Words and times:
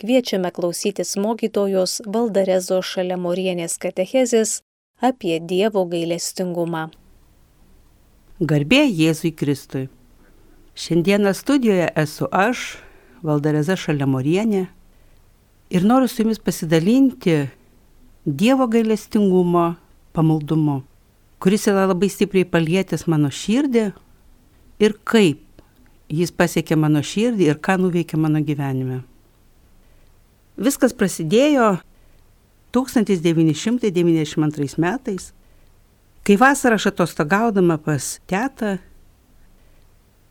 kviečiame 0.00 0.48
klausytis 0.56 1.12
mokytojos 1.20 1.98
Valdarezo 2.08 2.78
Šalemorienės 2.80 3.76
katechezės 3.82 4.60
apie 5.04 5.36
Dievo 5.44 5.82
gailestingumą. 5.90 6.86
Garbė 8.40 8.86
Jėzui 8.88 9.34
Kristui. 9.36 9.88
Šiandieną 10.72 11.34
studijoje 11.36 11.90
esu 12.00 12.30
aš, 12.32 12.78
Valdareza 13.20 13.76
Šalemorienė, 13.76 14.62
ir 15.68 15.84
noriu 15.84 16.08
su 16.08 16.22
jumis 16.22 16.40
pasidalinti 16.40 17.50
Dievo 18.24 18.70
gailestingumo 18.72 19.74
pamaldumu, 20.16 20.80
kuris 21.40 21.68
yra 21.68 21.84
labai 21.90 22.08
stipriai 22.08 22.48
palietęs 22.48 23.04
mano 23.04 23.28
širdį 23.28 23.84
ir 24.80 24.96
kaip 25.04 25.44
jis 26.08 26.32
pasiekė 26.32 26.80
mano 26.80 27.04
širdį 27.04 27.52
ir 27.52 27.60
ką 27.60 27.76
nuveikė 27.84 28.16
mano 28.16 28.40
gyvenime. 28.40 29.02
Viskas 30.60 30.92
prasidėjo 30.92 31.80
1992 32.76 34.76
metais, 34.78 35.32
kai 36.22 36.36
vasarą 36.36 36.76
aš 36.76 36.86
atostogaudama 36.92 37.78
pas 37.80 38.20
tetą 38.28 38.76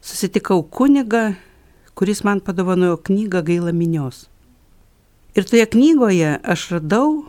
susitikau 0.01 0.63
kunigą, 0.63 1.33
kuris 1.97 2.23
man 2.23 2.41
padovanojo 2.45 2.97
knygą 3.09 3.41
Gaila 3.43 3.71
minios. 3.73 4.29
Ir 5.35 5.43
toje 5.49 5.65
knygoje 5.65 6.39
aš 6.43 6.69
radau 6.75 7.25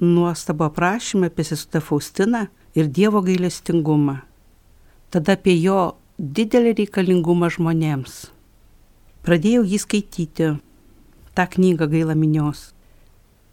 nuostabą 0.00 0.64
aprašymą 0.66 1.26
apie 1.30 1.44
sesutę 1.44 1.80
Faustiną 1.80 2.46
ir 2.74 2.88
Dievo 2.88 3.22
gailestingumą. 3.22 4.16
Tada 5.10 5.32
apie 5.38 5.62
jo 5.62 5.94
didelį 6.18 6.74
reikalingumą 6.82 7.50
žmonėms. 7.52 8.30
Pradėjau 9.22 9.62
jį 9.66 9.78
skaityti, 9.78 10.58
tą 11.34 11.46
knygą 11.46 11.88
gaila 11.90 12.14
minios. 12.14 12.72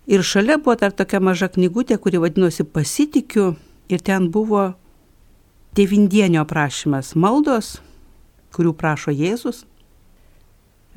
Ir 0.09 0.23
šalia 0.25 0.57
buvo 0.57 0.75
dar 0.79 0.91
tokia 0.91 1.19
maža 1.21 1.49
knygutė, 1.53 1.99
kuri 2.01 2.17
vadinosi 2.17 2.65
Pasitikiu 2.65 3.53
ir 3.89 4.01
ten 4.01 4.29
buvo 4.33 4.73
devindienio 5.77 6.41
aprašymas 6.41 7.13
maldos, 7.15 7.77
kurių 8.55 8.73
prašo 8.73 9.13
Jėzus. 9.13 9.65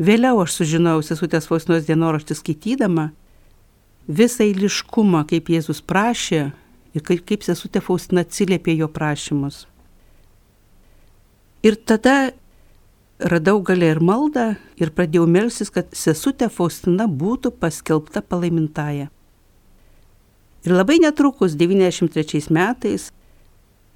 Vėliau 0.01 0.41
aš 0.43 0.57
sužinojau 0.57 1.03
sesutės 1.05 1.47
Fausnos 1.51 1.85
dienoraštį 1.87 2.39
skaitydama 2.39 3.11
visą 4.09 4.47
eiliškumą, 4.47 5.27
kaip 5.29 5.51
Jėzus 5.53 5.83
prašė 5.85 6.47
ir 6.97 7.05
kaip, 7.05 7.23
kaip 7.29 7.45
sesutė 7.45 7.83
Faustina 7.85 8.25
atsiliepė 8.25 8.75
jo 8.81 8.89
prašymus. 8.89 9.67
Ir 11.63 11.77
tada 11.77 12.33
radau 13.25 13.63
galę 13.63 13.91
ir 13.95 14.01
maldą 14.03 14.53
ir 14.81 14.91
pradėjau 14.95 15.27
melsis, 15.31 15.71
kad 15.71 15.91
sesutė 15.95 16.49
Faustina 16.51 17.07
būtų 17.07 17.53
paskelbta 17.63 18.23
palaimintaja. 18.23 19.09
Ir 20.63 20.75
labai 20.75 20.99
netrukus, 21.03 21.57
93 21.59 22.51
metais, 22.55 23.11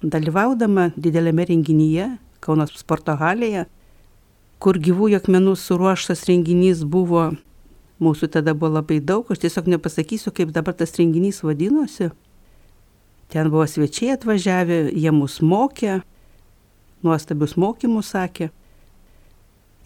dalyvaudama 0.03 0.91
didelėme 0.97 1.45
renginyje 1.47 2.17
Kaunos 2.43 2.75
sporto 2.77 3.15
halėje, 3.17 3.65
kur 4.61 4.77
gyvųjų 4.77 5.17
akmenų 5.17 5.55
suruoštas 5.57 6.25
renginys 6.29 6.83
buvo, 6.85 7.31
mūsų 8.03 8.29
tada 8.35 8.53
buvo 8.53 8.77
labai 8.77 8.99
daug, 9.01 9.25
aš 9.31 9.41
tiesiog 9.41 9.71
nepasakysiu, 9.73 10.31
kaip 10.31 10.53
dabar 10.53 10.75
tas 10.77 10.93
renginys 10.99 11.41
vadinosi. 11.43 12.11
Ten 13.33 13.49
buvo 13.51 13.65
svečiai 13.67 14.13
atvažiavę, 14.13 14.85
jie 14.93 15.11
mus 15.11 15.41
mokė, 15.41 16.01
nuostabius 17.03 17.57
mokymus 17.57 18.13
sakė. 18.13 18.51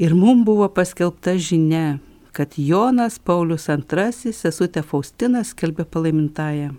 Ir 0.01 0.15
mums 0.17 0.45
buvo 0.45 0.65
paskelbta 0.73 1.35
žinia, 1.37 1.99
kad 2.33 2.55
Jonas 2.57 3.19
Paulius 3.21 3.67
II 3.69 4.31
sesutė 4.33 4.81
Faustina 4.81 5.43
skelbė 5.45 5.85
palaimintąją. 5.85 6.71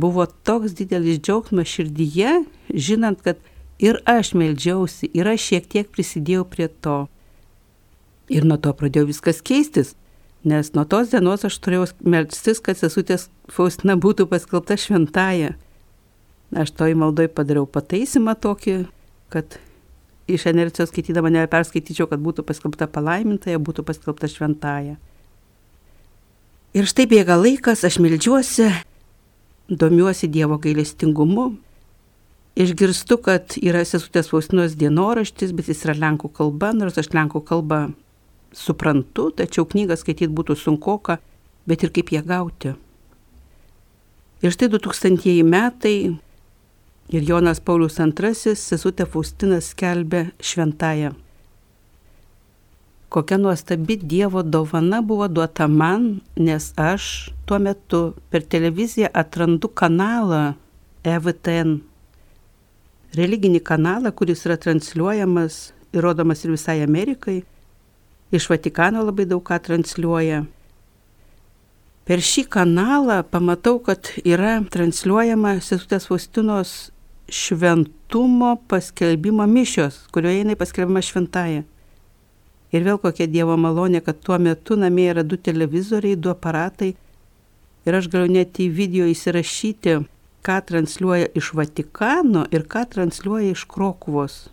Buvo 0.00 0.24
toks 0.48 0.72
didelis 0.78 1.20
džiaugsmas 1.20 1.68
širdyje, 1.68 2.38
žinant, 2.72 3.20
kad 3.20 3.36
ir 3.76 4.00
aš 4.08 4.32
meldžiausi, 4.32 5.10
ir 5.12 5.28
aš 5.28 5.44
šiek 5.50 5.68
tiek 5.74 5.92
prisidėjau 5.92 6.46
prie 6.48 6.70
to. 6.80 6.96
Ir 8.32 8.48
nuo 8.48 8.56
to 8.56 8.72
pradėjo 8.72 9.10
viskas 9.12 9.44
keistis, 9.44 9.92
nes 10.40 10.72
nuo 10.72 10.86
tos 10.88 11.12
dienos 11.12 11.44
aš 11.44 11.60
turėjau 11.60 11.90
melstis, 12.00 12.64
kad 12.64 12.80
sesutės 12.80 13.28
Faustina 13.52 14.00
būtų 14.00 14.30
paskelbta 14.32 14.80
šventąją. 14.80 15.52
Aš 16.56 16.72
toj 16.80 16.96
maldoj 16.96 17.28
padariau 17.28 17.68
pataisimą 17.68 18.38
tokį, 18.40 18.86
kad 19.28 19.60
iš 20.26 20.46
inercijos 20.50 20.90
skaitydama 20.90 21.30
neperskaityčiau, 21.34 22.08
kad 22.10 22.22
būtų 22.22 22.44
paskelbta 22.46 22.88
palaimintaja, 22.90 23.60
būtų 23.62 23.84
paskelbta 23.86 24.30
šventąja. 24.30 24.96
Ir 26.76 26.88
štai 26.88 27.06
bėga 27.08 27.38
laikas, 27.40 27.84
aš 27.86 28.00
mildžiuosi, 28.04 28.66
domiuosi 29.70 30.28
Dievo 30.28 30.58
gailestingumu, 30.60 31.54
išgirstu, 32.58 33.20
kad 33.22 33.56
yra 33.62 33.84
sesutės 33.86 34.28
Faustinos 34.32 34.74
dienoraštis, 34.76 35.54
bet 35.56 35.70
jis 35.70 35.86
yra 35.86 35.96
lenkų 36.02 36.32
kalba, 36.36 36.72
nors 36.76 36.98
aš 37.00 37.12
lenkų 37.16 37.40
kalbą 37.46 37.86
suprantu, 38.56 39.30
tačiau 39.38 39.64
knygą 39.68 39.96
skaityti 40.00 40.32
būtų 40.32 40.58
sunkoka, 40.58 41.20
bet 41.68 41.86
ir 41.86 41.94
kaip 41.94 42.12
ją 42.12 42.22
gauti. 42.26 42.74
Ir 44.44 44.52
štai 44.52 44.68
2000 44.74 45.42
metai, 45.48 45.96
Ir 47.08 47.22
Jonas 47.22 47.60
Paulius 47.62 48.00
II 48.02 48.56
sesutė 48.58 49.06
Faustina 49.06 49.60
skelbė 49.62 50.32
šventąją. 50.42 51.12
Kokia 53.08 53.38
nuostabi 53.38 53.96
Dievo 53.96 54.42
dovana 54.42 54.98
buvo 55.02 55.28
duota 55.28 55.68
man, 55.68 56.20
nes 56.36 56.72
aš 56.76 57.30
tuo 57.46 57.60
metu 57.62 58.00
per 58.30 58.42
televiziją 58.42 59.12
atrandu 59.14 59.70
kanalą 59.70 60.56
EVTN. 61.06 61.76
Religinį 63.14 63.62
kanalą, 63.62 64.10
kuris 64.10 64.42
yra 64.48 64.58
transliuojamas 64.58 65.60
ir 65.94 66.02
rodomas 66.02 66.42
ir 66.42 66.50
visai 66.56 66.80
Amerikai. 66.82 67.44
Iš 68.34 68.50
Vatikano 68.50 69.06
labai 69.06 69.28
daug 69.30 69.44
ką 69.46 69.60
transliuoja. 69.62 70.42
Per 72.06 72.22
šį 72.22 72.48
kanalą 72.50 73.22
pamatau, 73.30 73.78
kad 73.78 74.10
yra 74.26 74.58
transliuojama 74.70 75.56
Sesutės 75.62 76.10
Faustinos 76.10 76.74
šventumo 77.28 78.56
paskelbimo 78.68 79.46
mišios, 79.46 80.06
kurioje 80.12 80.38
jinai 80.38 80.56
paskelbima 80.56 81.02
šventąją. 81.02 81.64
Ir 82.74 82.82
vėl 82.86 82.98
kokia 83.02 83.26
Dievo 83.30 83.56
malonė, 83.56 84.02
kad 84.02 84.18
tuo 84.22 84.38
metu 84.42 84.76
namie 84.76 85.06
yra 85.12 85.22
du 85.22 85.38
televizoriai, 85.38 86.18
du 86.18 86.30
aparatai. 86.30 86.94
Ir 87.86 87.94
aš 87.94 88.08
galiu 88.10 88.32
net 88.32 88.58
į 88.58 88.66
video 88.74 89.06
įsirašyti, 89.06 90.00
ką 90.46 90.56
transliuoja 90.66 91.30
iš 91.38 91.52
Vatikano 91.54 92.44
ir 92.54 92.66
ką 92.66 92.84
transliuoja 92.90 93.54
iš 93.54 93.64
Krokuvos. 93.70 94.46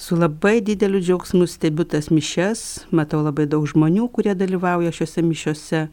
Su 0.00 0.16
labai 0.16 0.58
dideliu 0.64 1.00
džiaugsmu 1.02 1.46
stebiu 1.46 1.84
tas 1.84 2.10
mišes, 2.10 2.86
matau 2.90 3.22
labai 3.22 3.46
daug 3.46 3.66
žmonių, 3.68 4.08
kurie 4.14 4.34
dalyvauja 4.34 4.92
šiuose 4.96 5.22
mišiuose 5.26 5.88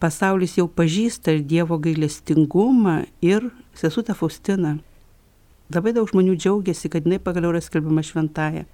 pasaulis 0.00 0.56
jau 0.58 0.68
pažįsta 0.70 1.34
ir 1.34 1.44
Dievo 1.46 1.78
gailestingumą 1.82 3.02
ir 3.22 3.50
sesutę 3.74 4.14
Faustiną. 4.14 4.78
Labai 5.74 5.92
daug 5.92 6.08
žmonių 6.08 6.36
džiaugiasi, 6.38 6.88
kad 6.88 7.04
jinai 7.04 7.20
pagaliau 7.20 7.52
yra 7.52 7.60
skelbiama 7.60 8.04
šventąją. 8.06 8.64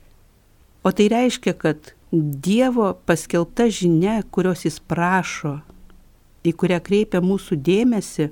O 0.84 0.92
tai 0.92 1.08
reiškia, 1.10 1.56
kad 1.58 1.94
Dievo 2.12 2.92
paskelbta 3.08 3.66
žinia, 3.72 4.20
kurios 4.30 4.62
jis 4.68 4.78
prašo, 4.78 5.58
į 6.46 6.52
kurią 6.60 6.78
kreipia 6.84 7.22
mūsų 7.24 7.58
dėmesį, 7.66 8.28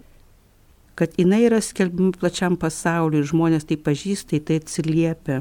kad 0.95 1.17
jinai 1.19 1.41
yra 1.49 1.59
skelbiama 1.65 2.13
plačiam 2.21 2.59
pasauliu 2.61 3.23
ir 3.23 3.27
žmonės 3.33 3.67
tai 3.67 3.81
pažįsta, 3.81 4.39
tai 4.39 4.61
atsiliepia. 4.61 5.41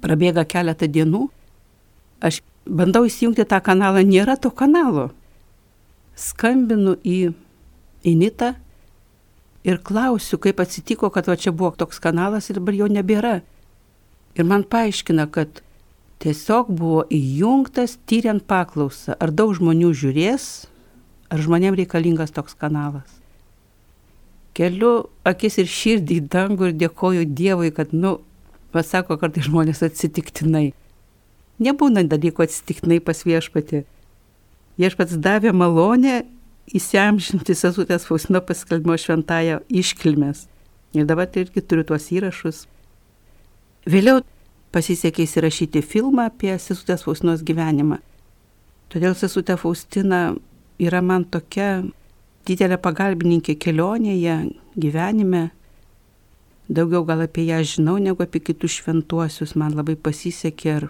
Prabėga 0.00 0.46
keletą 0.48 0.86
dienų, 0.88 1.26
aš 2.24 2.40
bandau 2.64 3.04
įsijungti 3.08 3.44
tą 3.48 3.58
kanalą, 3.60 4.06
nėra 4.06 4.38
to 4.40 4.54
kanalo 4.54 5.10
skambinu 6.16 6.96
į 7.04 7.34
Initą 8.06 8.54
ir 9.66 9.80
klausiu, 9.82 10.38
kaip 10.38 10.60
atsitiko, 10.62 11.10
kad 11.10 11.26
va 11.26 11.34
čia 11.36 11.50
buvo 11.50 11.72
toks 11.74 11.98
kanalas 12.02 12.50
ir 12.50 12.60
dabar 12.60 12.76
jo 12.76 12.86
nebėra. 12.92 13.40
Ir 14.36 14.46
man 14.46 14.62
paaiškina, 14.68 15.26
kad 15.32 15.62
tiesiog 16.22 16.70
buvo 16.70 17.02
įjungtas 17.10 17.96
tyriant 18.06 18.44
paklausą, 18.46 19.16
ar 19.18 19.32
daug 19.34 19.56
žmonių 19.56 19.90
žiūrės, 19.96 20.46
ar 21.32 21.42
žmonėms 21.42 21.80
reikalingas 21.82 22.34
toks 22.36 22.54
kanalas. 22.54 23.08
Keliu 24.56 25.08
akis 25.26 25.58
ir 25.60 25.68
širdį 25.68 26.20
į 26.20 26.28
dangų 26.32 26.70
ir 26.70 26.78
dėkoju 26.80 27.26
Dievui, 27.36 27.72
kad, 27.76 27.92
nu, 27.92 28.20
pasako 28.72 29.18
kartai 29.20 29.44
žmonės 29.44 29.82
atsitiktinai. 29.84 30.70
Nebūna 31.60 32.06
dalykų 32.08 32.46
atsitiktinai 32.46 33.02
pas 33.04 33.20
viešpatį. 33.26 33.82
Viešpats 34.76 35.16
davė 35.16 35.54
malonę 35.56 36.20
įsiamžinti 36.76 37.54
sesutės 37.56 38.04
Faustino 38.08 38.42
paskelbimo 38.44 38.96
šventąją 39.00 39.62
iškilmės. 39.72 40.46
Ir 40.96 41.06
dabar 41.08 41.28
tai 41.30 41.46
irgi 41.46 41.62
turiu 41.64 41.84
tuos 41.88 42.10
įrašus. 42.12 42.66
Vėliau 43.88 44.20
pasisekė 44.74 45.24
įsirašyti 45.24 45.82
filmą 45.84 46.28
apie 46.30 46.52
sesutės 46.60 47.06
Faustinos 47.06 47.44
gyvenimą. 47.46 48.00
Todėl 48.92 49.16
sesutė 49.18 49.56
Faustina 49.60 50.34
yra 50.82 51.00
man 51.02 51.24
tokia 51.24 51.86
didelė 52.46 52.76
pagalbininkė 52.82 53.56
kelionėje, 53.58 54.36
gyvenime. 54.76 55.48
Daugiau 56.68 57.06
gal 57.06 57.24
apie 57.24 57.46
ją 57.48 57.62
žinau 57.64 57.96
negu 58.02 58.24
apie 58.26 58.42
kitus 58.42 58.80
šventuosius, 58.80 59.54
man 59.56 59.74
labai 59.78 59.96
pasisekė 59.96 60.72
ir 60.76 60.88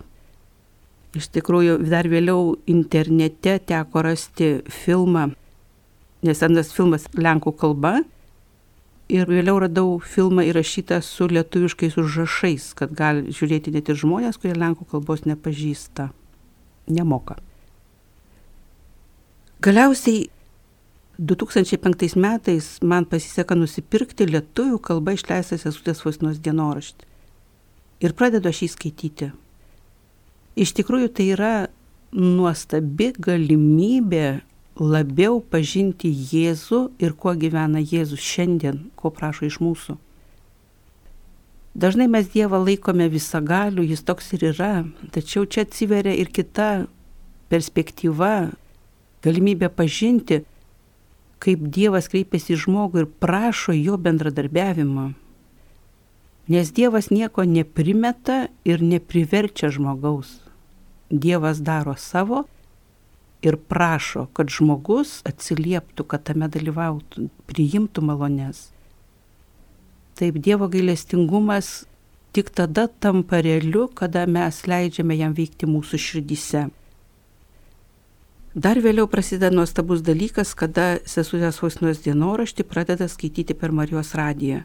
iš 1.16 1.30
tikrųjų 1.34 1.78
dar 1.88 2.08
vėliau 2.10 2.56
internete 2.70 3.56
teko 3.70 4.04
rasti 4.06 4.50
filmą, 4.70 5.30
nes 6.26 6.42
senas 6.42 6.72
filmas 6.74 7.08
lenkų 7.16 7.54
kalba. 7.60 7.98
Ir 9.06 9.28
vėliau 9.30 9.60
radau 9.62 10.00
filmą 10.02 10.42
įrašytą 10.48 10.98
su 11.04 11.28
lietuviškais 11.30 11.94
užrašais, 12.00 12.72
kad 12.74 12.90
gali 12.90 13.30
žiūrėti 13.30 13.70
net 13.74 13.86
ir 13.86 13.98
žmonės, 14.00 14.38
kurie 14.42 14.56
lenkų 14.58 14.88
kalbos 14.90 15.22
nepažįsta, 15.28 16.08
nemoka. 16.90 17.36
Galiausiai 19.62 20.26
2005 21.18 22.18
metais 22.18 22.66
man 22.82 23.06
pasiseka 23.08 23.54
nusipirkti 23.54 24.26
lietuvių 24.28 24.82
kalbą 24.84 25.14
išleistą 25.16 25.56
sesutės 25.62 26.02
Vosnos 26.04 26.42
dienoraštį. 26.42 27.06
Ir 28.04 28.12
pradedu 28.12 28.50
aš 28.50 28.66
jį 28.66 28.68
skaityti. 28.74 29.30
Iš 30.56 30.72
tikrųjų 30.78 31.10
tai 31.12 31.30
yra 31.34 31.54
nuostabi 32.16 33.10
galimybė 33.12 34.40
labiau 34.80 35.40
pažinti 35.40 36.08
Jėzų 36.08 36.80
ir 37.00 37.12
kuo 37.12 37.34
gyvena 37.36 37.80
Jėzus 37.80 38.24
šiandien, 38.24 38.86
ko 38.96 39.12
prašo 39.12 39.46
iš 39.48 39.60
mūsų. 39.60 39.96
Dažnai 41.76 42.06
mes 42.08 42.30
Dievą 42.32 42.62
laikome 42.64 43.08
visagaliu, 43.12 43.84
jis 43.84 44.00
toks 44.00 44.32
ir 44.32 44.46
yra, 44.54 44.86
tačiau 45.12 45.44
čia 45.44 45.66
atsiveria 45.66 46.14
ir 46.16 46.30
kita 46.32 46.86
perspektyva, 47.52 48.52
galimybė 49.24 49.68
pažinti, 49.68 50.40
kaip 51.36 51.68
Dievas 51.68 52.08
kreipiasi 52.08 52.56
į 52.56 52.62
žmogų 52.64 53.04
ir 53.04 53.10
prašo 53.20 53.76
jo 53.76 54.00
bendradarbiavimo. 54.00 55.10
Nes 56.48 56.72
Dievas 56.72 57.10
nieko 57.12 57.44
neprimeta 57.44 58.46
ir 58.64 58.80
nepriverčia 58.80 59.68
žmogaus. 59.68 60.45
Dievas 61.10 61.60
daro 61.62 61.94
savo 61.96 62.44
ir 63.42 63.56
prašo, 63.56 64.26
kad 64.34 64.50
žmogus 64.50 65.20
atsilieptų, 65.28 66.06
kad 66.08 66.24
tame 66.26 66.48
dalyvautų, 66.50 67.28
priimtų 67.46 68.02
malonės. 68.02 68.70
Taip 70.16 70.40
Dievo 70.42 70.66
gailestingumas 70.72 71.84
tik 72.32 72.50
tada 72.50 72.88
tampa 72.88 73.40
realiu, 73.44 73.86
kada 73.88 74.26
mes 74.26 74.64
leidžiame 74.66 75.16
jam 75.16 75.36
veikti 75.36 75.68
mūsų 75.68 76.00
širdyse. 76.00 76.66
Dar 78.56 78.80
vėliau 78.80 79.04
prasideda 79.12 79.52
nuostabus 79.52 80.00
dalykas, 80.00 80.54
kada 80.56 80.96
sesutės 81.04 81.60
Fausnos 81.60 82.00
dienoraštį 82.04 82.64
pradeda 82.64 83.04
skaityti 83.12 83.52
per 83.52 83.72
Marijos 83.72 84.14
radiją. 84.16 84.62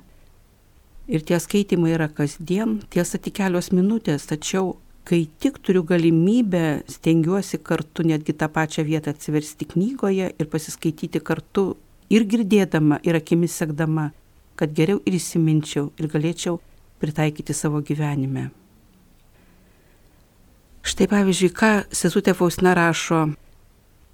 Ir 1.12 1.26
tie 1.28 1.40
skaitimai 1.44 1.92
yra 1.98 2.08
kasdien, 2.08 2.78
tiesa 2.88 3.20
tik 3.20 3.36
kelios 3.42 3.74
minutės, 3.76 4.30
tačiau 4.30 4.78
kai 5.12 5.26
tik 5.40 5.58
turiu 5.60 5.84
galimybę, 5.84 6.84
stengiuosi 6.88 7.58
kartu 7.60 8.04
netgi 8.08 8.32
tą 8.34 8.48
pačią 8.48 8.86
vietą 8.88 9.12
atsiversti 9.12 9.66
knygoje 9.66 10.30
ir 10.40 10.48
pasiskaityti 10.48 11.20
kartu 11.20 11.66
ir 12.08 12.24
girdėdama, 12.24 13.02
ir 13.04 13.18
akimis 13.20 13.58
sekdama, 13.60 14.14
kad 14.56 14.72
geriau 14.72 15.02
ir 15.04 15.18
įsiminčiau 15.20 15.90
ir 16.00 16.08
galėčiau 16.14 16.62
pritaikyti 17.04 17.52
savo 17.52 17.82
gyvenime. 17.84 18.46
Štai 20.88 21.10
pavyzdžiui, 21.12 21.52
ką 21.60 21.72
sesutė 21.92 22.32
Faustina 22.32 22.72
rašo 22.80 23.26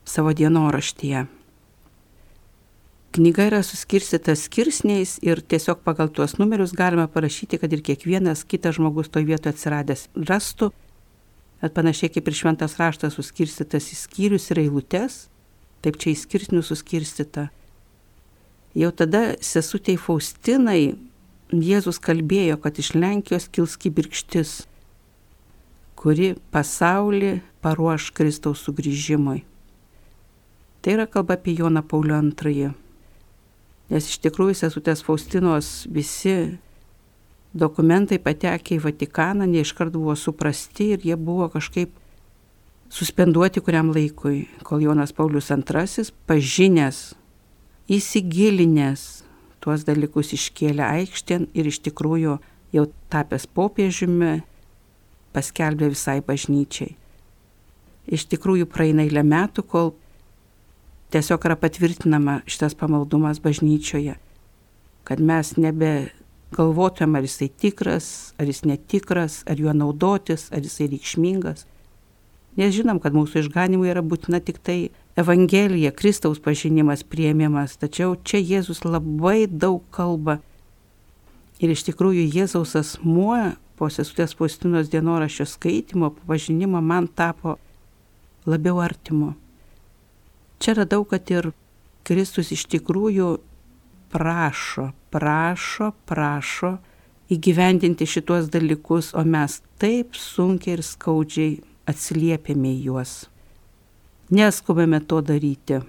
savo 0.01 0.33
dienoraštyje. 0.33 1.27
Knyga 3.17 3.47
yra 3.51 3.61
suskirstyta 3.61 4.33
skirsniais 4.33 5.19
ir 5.21 5.45
tiesiog 5.45 5.85
pagal 5.85 6.09
tuos 6.09 6.39
numerius 6.41 6.73
galima 6.73 7.05
parašyti, 7.05 7.61
kad 7.61 7.69
ir 7.69 7.85
kiekvienas 7.85 8.43
kitas 8.49 8.81
žmogus 8.81 9.13
toje 9.13 9.29
vietoje 9.29 9.53
atsiradęs 9.53 10.07
rastų, 10.17 10.73
bet 11.61 11.73
panašiai 11.73 12.11
kaip 12.13 12.29
ir 12.29 12.37
šventas 12.37 12.77
raštas 12.79 13.17
suskirstytas 13.17 13.91
į 13.93 13.99
skyrius 13.99 14.49
ir 14.53 14.61
eilutes, 14.65 15.25
taip 15.81 15.99
čia 16.01 16.13
į 16.13 16.17
skirsnių 16.21 16.63
suskirstyta. 16.65 17.47
Jau 18.77 18.91
tada 18.93 19.35
sesutei 19.41 19.97
Faustinai 19.97 20.97
Jėzus 21.47 22.01
kalbėjo, 22.03 22.57
kad 22.59 22.75
iš 22.77 22.91
Lenkijos 22.93 23.47
kils 23.47 23.77
kibirkštis, 23.79 24.65
kuri 25.97 26.33
pasaulį 26.51 27.37
paruoš 27.63 28.11
Kristaus 28.13 28.65
sugrįžimui. 28.67 29.45
Tai 30.83 30.93
yra 30.93 31.07
kalba 31.09 31.37
apie 31.39 31.55
Joną 31.57 31.81
Paulių 31.87 32.19
II. 32.35 32.73
Nes 33.87 34.09
iš 34.11 34.19
tikrųjų 34.19 34.57
sesutės 34.59 35.01
Faustinos 35.07 35.87
visi 35.87 36.59
dokumentai 37.59 38.19
patekę 38.23 38.77
į 38.77 38.83
Vatikaną 38.85 39.47
neiškart 39.49 39.95
buvo 39.95 40.15
suprasti 40.15 40.91
ir 40.95 41.05
jie 41.05 41.17
buvo 41.17 41.49
kažkaip 41.53 41.93
suspenduoti 42.89 43.61
kuriam 43.61 43.91
laikui, 43.91 44.47
kol 44.63 44.81
Jonas 44.81 45.13
Paulius 45.13 45.51
II 45.51 46.05
pažinęs, 46.27 47.01
įsigilinęs 47.91 49.07
tuos 49.63 49.83
dalykus 49.87 50.33
iškėlė 50.37 50.85
aikštėn 50.85 51.49
ir 51.57 51.67
iš 51.67 51.81
tikrųjų 51.87 52.37
jau 52.75 52.85
tapęs 53.11 53.47
popiežiumi 53.51 54.37
paskelbė 55.35 55.91
visai 55.91 56.19
bažnyčiai. 56.25 56.95
Iš 58.07 58.27
tikrųjų 58.31 58.67
praeina 58.71 59.03
eilę 59.03 59.23
metų, 59.27 59.63
kol 59.67 59.91
tiesiog 61.11 61.43
yra 61.49 61.57
patvirtinama 61.59 62.39
šitas 62.47 62.75
pamaldumas 62.79 63.41
bažnyčioje, 63.43 64.15
kad 65.07 65.19
mes 65.19 65.55
nebe 65.59 65.91
galvotumėm, 66.55 67.17
ar 67.19 67.25
jisai 67.27 67.49
tikras, 67.49 68.33
ar 68.39 68.47
jis 68.47 68.63
netikras, 68.67 69.41
ar 69.49 69.59
juo 69.59 69.73
naudotis, 69.75 70.47
ar 70.55 70.63
jisai 70.63 70.87
reikšmingas. 70.93 71.65
Nes 72.57 72.73
žinom, 72.73 73.01
kad 73.03 73.13
mūsų 73.13 73.43
išganimui 73.43 73.91
yra 73.91 74.01
būtina 74.01 74.39
tik 74.41 74.57
tai 74.65 74.89
Evangelija, 75.17 75.91
Kristaus 75.93 76.39
pažinimas, 76.41 77.03
prieimimas, 77.05 77.75
tačiau 77.77 78.15
čia 78.23 78.41
Jėzus 78.41 78.83
labai 78.85 79.45
daug 79.49 79.83
kalba. 79.93 80.39
Ir 81.61 81.73
iš 81.73 81.83
tikrųjų 81.89 82.25
Jėzaus 82.33 82.75
asmuo 82.77 83.57
po 83.77 83.89
sesutės 83.93 84.33
Paustinos 84.37 84.89
dienoraščio 84.93 85.45
skaitimo, 85.49 86.11
pažinimo 86.29 86.81
man 86.81 87.07
tapo 87.07 87.57
labiau 88.45 88.81
artimu. 88.81 89.35
Čia 90.57 90.79
radau, 90.79 91.03
kad 91.05 91.29
ir 91.29 91.51
Kristus 92.07 92.49
iš 92.55 92.65
tikrųjų 92.71 93.35
prašo, 94.11 94.91
prašo, 95.13 95.91
prašo 96.05 96.77
įgyvendinti 97.33 98.07
šituos 98.07 98.47
dalykus, 98.51 99.11
o 99.15 99.23
mes 99.27 99.59
taip 99.81 100.15
sunkiai 100.15 100.77
ir 100.77 100.83
skaudžiai 100.85 101.57
atsiliepėme 101.87 102.71
į 102.71 102.87
juos. 102.87 103.15
Neskubame 104.31 104.99
to 105.07 105.21
daryti. 105.23 105.81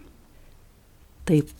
Taip. 1.26 1.50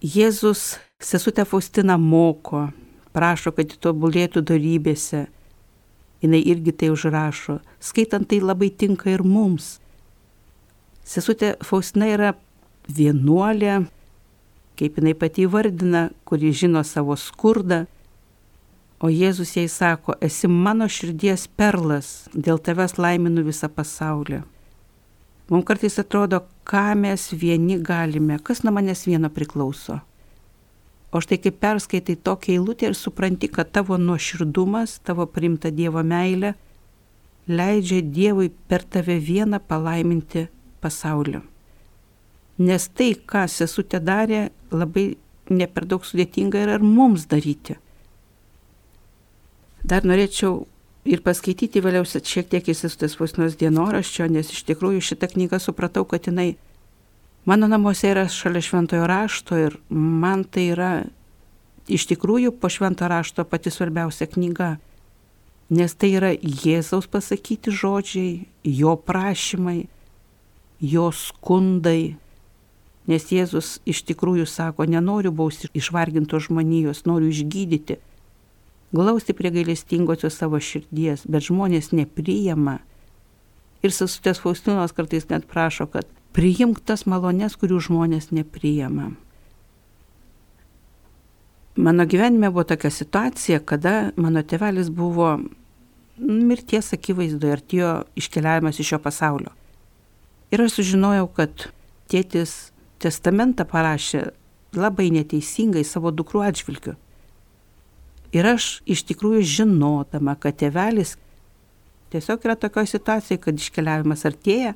Jėzus 0.00 0.78
sesutę 1.00 1.44
Faustiną 1.44 1.96
moko, 2.00 2.68
prašo, 3.12 3.52
kad 3.56 3.72
tobulėtų 3.84 4.44
darybėse. 4.48 5.26
Jis 6.20 6.44
irgi 6.44 6.72
tai 6.76 6.90
užrašo. 6.92 7.60
Skaitant 7.80 8.28
tai 8.28 8.40
labai 8.44 8.68
tinka 8.68 9.08
ir 9.08 9.24
mums. 9.24 9.78
Sesutė 11.04 11.54
Faustina 11.64 12.10
yra 12.12 12.34
vienuolė, 12.88 13.86
kaip 14.80 14.96
jinai 14.96 15.12
pati 15.14 15.44
įvardina, 15.44 16.08
kuri 16.24 16.54
žino 16.56 16.80
savo 16.88 17.16
skurdą, 17.20 17.84
o 19.00 19.08
Jėzus 19.12 19.52
jai 19.56 19.66
sako, 19.68 20.16
esi 20.24 20.48
mano 20.48 20.88
širdies 20.88 21.46
perlas, 21.56 22.30
dėl 22.32 22.60
tavęs 22.60 22.96
laiminu 23.00 23.44
visą 23.44 23.68
pasaulį. 23.72 24.40
Mums 25.50 25.66
kartais 25.66 25.98
atrodo, 25.98 26.44
ką 26.64 26.94
mes 26.96 27.28
vieni 27.34 27.76
galime, 27.82 28.38
kas 28.38 28.62
nuo 28.64 28.72
manęs 28.76 29.04
vieno 29.08 29.28
priklauso. 29.34 29.98
O 31.10 31.18
štai 31.20 31.40
kaip 31.42 31.56
perskaitai 31.58 32.14
tokią 32.14 32.54
eilutę 32.54 32.86
ir 32.86 32.94
supranti, 32.94 33.48
kad 33.50 33.72
tavo 33.74 33.98
nuoširdumas, 33.98 35.00
tavo 35.02 35.26
primta 35.26 35.72
Dievo 35.74 36.04
meilė 36.06 36.54
leidžia 37.50 38.00
Dievui 38.00 38.52
per 38.68 38.84
tave 38.86 39.18
vieną 39.18 39.58
palaiminti 39.58 40.46
pasauliu. 40.80 41.42
Nes 42.60 42.88
tai, 42.92 43.14
ką 43.14 43.46
sesutė 43.48 44.02
darė, 44.04 44.50
labai 44.70 45.14
ne 45.50 45.66
per 45.66 45.86
daug 45.88 46.04
sudėtinga 46.04 46.60
yra 46.60 46.76
ir 46.78 46.84
mums 46.84 47.24
daryti. 47.30 47.78
Dar 49.80 50.04
norėčiau 50.04 50.66
ir 51.08 51.22
paskaityti 51.24 51.80
vėliau 51.80 52.04
šiek 52.04 52.50
tiek 52.52 52.68
iš 52.68 52.84
sesutės 52.84 53.16
Faustinos 53.16 53.56
dienoraščio, 53.60 54.28
nes 54.28 54.52
iš 54.52 54.64
tikrųjų 54.68 55.00
šitą 55.04 55.30
knygą 55.32 55.60
supratau, 55.62 56.04
kad 56.04 56.28
jinai 56.28 56.54
mano 57.48 57.70
namuose 57.70 58.12
yra 58.12 58.26
šalia 58.28 58.62
šventojo 58.64 59.08
rašto 59.08 59.56
ir 59.56 59.78
man 59.88 60.44
tai 60.44 60.70
yra 60.74 60.92
iš 61.90 62.06
tikrųjų 62.12 62.52
po 62.60 62.68
švento 62.70 63.08
rašto 63.08 63.44
pati 63.48 63.72
svarbiausia 63.72 64.28
knyga. 64.30 64.76
Nes 65.70 65.94
tai 65.94 66.12
yra 66.18 66.32
Jėzaus 66.34 67.06
pasakyti 67.06 67.70
žodžiai, 67.70 68.46
jo 68.66 68.96
prašymai, 68.98 69.84
jo 70.82 71.10
skundai. 71.14 72.16
Nes 73.08 73.24
Jėzus 73.32 73.78
iš 73.88 74.02
tikrųjų 74.10 74.44
sako, 74.46 74.84
nenoriu 74.84 75.32
bausti 75.32 75.70
išvargintos 75.74 76.48
žmonijos, 76.48 77.06
noriu 77.08 77.30
išgydyti. 77.32 77.96
Glausti 78.92 79.34
prie 79.38 79.52
gailestingosios 79.54 80.36
savo 80.36 80.60
širdies, 80.60 81.24
bet 81.30 81.46
žmonės 81.46 81.92
nepriima. 81.94 82.80
Ir 83.80 83.94
sesutės 83.94 84.42
Faustinos 84.42 84.92
kartais 84.92 85.28
net 85.30 85.46
prašo, 85.48 85.86
kad 85.88 86.08
priimk 86.36 86.82
tas 86.84 87.06
malonės, 87.08 87.56
kurių 87.56 87.80
žmonės 87.86 88.30
nepriima. 88.34 89.12
Mano 91.80 92.04
gyvenime 92.04 92.50
buvo 92.50 92.66
tokia 92.68 92.90
situacija, 92.92 93.62
kada 93.64 94.10
mano 94.20 94.42
tėvelis 94.42 94.90
buvo 94.92 95.38
mirties 96.20 96.92
akivaizdoje, 96.92 97.54
artėjo 97.56 97.92
iškeliavimas 98.20 98.82
iš 98.82 98.92
šio 98.92 98.98
pasaulio. 99.00 99.54
Ir 100.50 100.64
aš 100.66 100.80
sužinojau, 100.80 101.28
kad 101.32 101.70
tėtis 102.10 102.72
testamentą 103.02 103.66
parašė 103.68 104.28
labai 104.76 105.10
neteisingai 105.14 105.84
savo 105.84 106.12
dukrų 106.14 106.44
atžvilgiu. 106.46 106.94
Ir 108.30 108.46
aš 108.46 108.78
iš 108.86 109.02
tikrųjų 109.08 109.42
žinodama, 109.56 110.36
kad 110.38 110.60
tėvelis 110.60 111.16
tiesiog 112.12 112.44
yra 112.46 112.54
tokioje 112.58 112.92
situacijoje, 112.94 113.40
kad 113.42 113.58
iškeliavimas 113.58 114.22
artėja, 114.26 114.74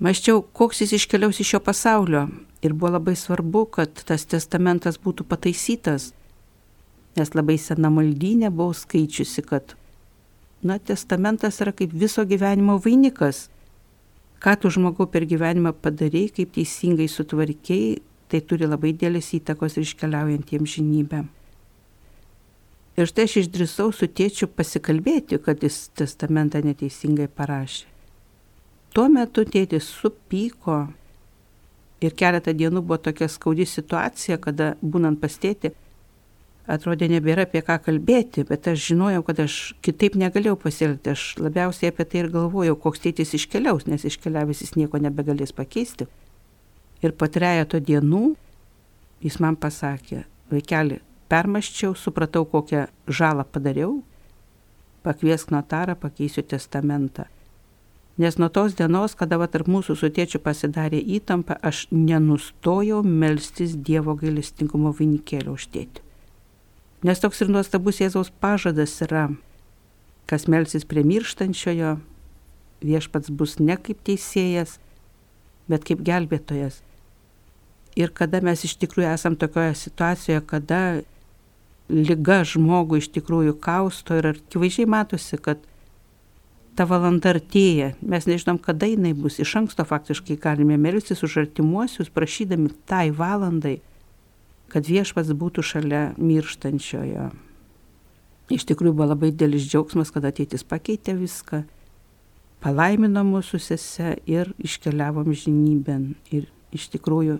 maščiau, 0.00 0.40
koks 0.56 0.82
jis 0.84 0.96
iškeliaus 1.00 1.40
iš 1.40 1.54
šio 1.54 1.60
pasaulio. 1.64 2.28
Ir 2.60 2.74
buvo 2.76 2.94
labai 2.98 3.14
svarbu, 3.16 3.64
kad 3.76 4.02
tas 4.04 4.26
testamentas 4.28 4.98
būtų 5.00 5.24
pataisytas, 5.28 6.10
nes 7.16 7.32
labai 7.34 7.56
sena 7.60 7.88
maldynė 7.92 8.50
buvau 8.52 8.74
skaičiusi, 8.76 9.44
kad 9.48 9.74
na, 10.62 10.76
testamentas 10.78 11.60
yra 11.64 11.72
kaip 11.76 11.94
viso 11.96 12.24
gyvenimo 12.28 12.76
vainikas. 12.84 13.48
Ką 14.40 14.54
tu 14.56 14.70
žmogau 14.72 15.04
per 15.10 15.26
gyvenimą 15.28 15.74
padarai, 15.84 16.30
kaip 16.32 16.54
teisingai 16.56 17.08
sutvarkiai, 17.12 17.98
tai 18.30 18.40
turi 18.40 18.68
labai 18.68 18.94
dėlės 18.96 19.34
įtakos 19.36 19.76
ir 19.76 19.84
iškeliaujantiems 19.84 20.76
žinybėm. 20.78 21.26
Ir 23.00 23.08
štai 23.08 23.26
aš 23.28 23.36
išdrisau 23.42 23.92
su 23.96 24.08
tėčiu 24.08 24.48
pasikalbėti, 24.48 25.38
kad 25.44 25.62
jis 25.64 25.88
testamentą 25.96 26.60
neteisingai 26.64 27.28
parašė. 27.28 27.86
Tuo 28.90 29.06
metu 29.12 29.44
tėtis 29.46 29.86
supyko 29.86 30.80
ir 32.02 32.16
keletą 32.18 32.52
dienų 32.56 32.82
buvo 32.82 32.98
tokia 32.98 33.28
skaudi 33.30 33.66
situacija, 33.68 34.40
kada 34.42 34.72
būnant 34.82 35.20
pas 35.22 35.36
tėtį, 35.38 35.70
atrodė 36.70 37.08
nebėra 37.10 37.44
apie 37.46 37.62
ką 37.66 37.76
kalbėti, 37.84 38.44
bet 38.48 38.68
aš 38.70 38.90
žinojau, 38.92 39.22
kad 39.26 39.42
aš 39.44 39.56
kitaip 39.84 40.16
negalėjau 40.20 40.56
pasielgti. 40.60 41.14
Aš 41.14 41.24
labiausiai 41.42 41.90
apie 41.92 42.06
tai 42.06 42.22
ir 42.22 42.30
galvojau, 42.32 42.76
koks 42.78 43.02
tėtis 43.06 43.34
iškeliaus, 43.38 43.88
nes 43.90 44.06
iškeliavęs 44.06 44.62
jis 44.64 44.76
nieko 44.78 45.00
nebegalės 45.02 45.54
pakeisti. 45.56 46.08
Ir 47.00 47.16
po 47.16 47.30
trejato 47.32 47.80
dienų 47.80 48.34
jis 49.24 49.40
man 49.40 49.56
pasakė, 49.60 50.24
vaikeli, 50.52 51.00
permaščiau, 51.32 51.96
supratau, 51.96 52.44
kokią 52.48 52.86
žalą 53.08 53.44
padariau, 53.48 54.00
pakviesk 55.04 55.52
notarą, 55.54 55.96
pakeisiu 55.96 56.44
testamentą. 56.44 57.26
Nes 58.20 58.36
nuo 58.36 58.50
tos 58.52 58.74
dienos, 58.76 59.14
kada 59.16 59.38
va 59.40 59.46
tarp 59.48 59.68
mūsų 59.70 59.96
su 59.96 60.10
tėčiu 60.12 60.42
pasidarė 60.44 61.00
įtampa, 61.16 61.56
aš 61.64 61.86
nenustojau 61.94 63.00
melstis 63.06 63.78
Dievo 63.80 64.12
gailestingumo 64.20 64.92
vainikėlio 64.98 65.54
uždėti. 65.56 66.09
Nes 67.00 67.16
toks 67.16 67.40
ir 67.40 67.48
nuostabus 67.48 68.02
Jėzaus 68.02 68.28
pažadas 68.42 68.98
yra, 69.06 69.30
kas 70.28 70.44
melsis 70.52 70.84
prie 70.84 71.00
mirštančiojo, 71.06 71.94
viešpats 72.84 73.32
bus 73.32 73.56
ne 73.60 73.76
kaip 73.80 74.02
teisėjas, 74.04 74.76
bet 75.70 75.86
kaip 75.88 76.02
gelbėtojas. 76.04 76.82
Ir 77.96 78.12
kada 78.12 78.42
mes 78.44 78.66
iš 78.68 78.76
tikrųjų 78.82 79.08
esam 79.14 79.36
tokioje 79.40 79.78
situacijoje, 79.80 80.44
kada 80.52 80.82
lyga 81.88 82.42
žmogų 82.46 83.00
iš 83.00 83.10
tikrųjų 83.16 83.56
kausto 83.64 84.20
ir 84.20 84.34
akivaizdžiai 84.34 84.86
matosi, 84.86 85.40
kad 85.40 85.64
ta 86.76 86.84
valanda 86.86 87.32
artėja, 87.34 87.94
mes 88.00 88.28
nežinom, 88.28 88.60
kada 88.62 88.86
jinai 88.92 89.14
bus, 89.16 89.40
iš 89.42 89.56
anksto 89.58 89.88
faktiškai 89.88 90.36
galime 90.40 90.76
melstis 90.80 91.24
už 91.26 91.46
artimuosius, 91.46 92.12
prašydami 92.12 92.70
tai 92.88 93.08
valandai 93.10 93.80
kad 94.70 94.88
viešpats 94.88 95.34
būtų 95.36 95.64
šalia 95.66 96.02
mirštančiojo. 96.18 97.30
Iš 98.50 98.66
tikrųjų 98.66 98.96
buvo 98.96 99.10
labai 99.12 99.30
didelis 99.30 99.68
džiaugsmas, 99.68 100.10
kad 100.10 100.24
ateitis 100.26 100.64
pakeitė 100.66 101.14
viską, 101.18 101.62
palaimino 102.62 103.22
mūsų 103.26 103.60
sese 103.62 104.16
ir 104.26 104.50
iškeliavom 104.58 105.30
žinybėn. 105.30 106.14
Ir 106.34 106.48
iš 106.74 106.88
tikrųjų 106.94 107.38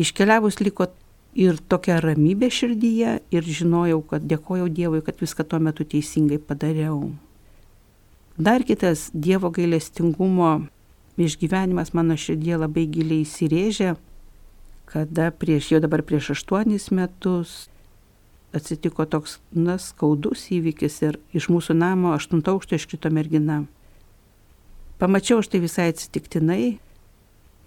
iškeliavus 0.00 0.60
liko 0.64 0.88
ir 1.36 1.60
tokia 1.70 2.00
ramybė 2.02 2.50
širdyje 2.50 3.18
ir 3.30 3.50
žinojau, 3.60 4.00
kad 4.02 4.24
dėkojau 4.26 4.68
Dievui, 4.72 5.02
kad 5.04 5.20
viską 5.20 5.46
tuo 5.46 5.60
metu 5.62 5.84
teisingai 5.84 6.40
padariau. 6.42 7.10
Dar 8.40 8.64
kitas 8.64 9.10
Dievo 9.12 9.50
gailestingumo 9.52 10.62
išgyvenimas 11.20 11.92
mano 11.92 12.16
širdie 12.16 12.56
labai 12.56 12.86
giliai 12.88 13.26
įsirėžė 13.26 13.94
kada 14.90 15.30
prieš 15.30 15.72
jau 15.72 15.80
dabar 15.82 16.02
prieš 16.02 16.32
aštuonis 16.34 16.90
metus 16.90 17.68
atsitiko 18.52 19.06
toks, 19.06 19.38
na, 19.54 19.78
skaudus 19.78 20.48
įvykis 20.50 20.96
ir 21.06 21.18
iš 21.36 21.46
mūsų 21.52 21.76
namo 21.78 22.14
aštuntą 22.16 22.56
aukštą 22.56 22.80
iškrito 22.80 23.12
mergina. 23.14 23.62
Pamačiau 24.98 25.40
aš 25.40 25.48
tai 25.52 25.62
visai 25.62 25.88
atsitiktinai, 25.92 26.80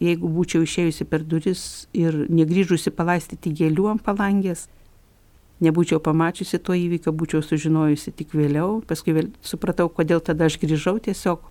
jeigu 0.03 0.30
būčiau 0.36 0.65
išėjusi 0.68 1.08
per 1.08 1.24
duris 1.24 1.88
ir 1.96 2.25
negryžusi 2.27 2.92
palaistyti 2.92 3.53
gėlių 3.56 3.88
ant 3.94 4.03
palangės, 4.06 4.68
nebūčiau 5.63 6.03
pamačiusi 6.03 6.60
to 6.60 6.75
įvykio, 6.75 7.15
būčiau 7.15 7.42
sužinojusi 7.46 8.12
tik 8.12 8.36
vėliau, 8.36 8.82
paskui 8.88 9.15
vėl 9.15 9.32
supratau, 9.42 9.88
kodėl 9.88 10.20
tada 10.20 10.51
aš 10.51 10.60
grįžau 10.62 11.00
tiesiog. 11.08 11.48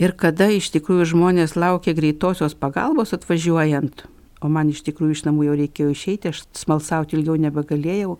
Ir 0.00 0.12
kada 0.16 0.48
iš 0.52 0.72
tikrųjų 0.74 1.12
žmonės 1.12 1.56
laukia 1.56 1.94
greitosios 1.96 2.56
pagalbos 2.56 3.14
atvažiuojant, 3.16 4.04
o 4.40 4.50
man 4.52 4.70
iš 4.72 4.82
tikrųjų 4.86 5.16
iš 5.16 5.24
namų 5.26 5.48
jau 5.48 5.56
reikėjo 5.62 5.92
išeiti, 5.94 6.32
aš 6.32 6.44
smalsauti 6.56 7.16
ilgiau 7.18 7.36
nebegalėjau. 7.40 8.16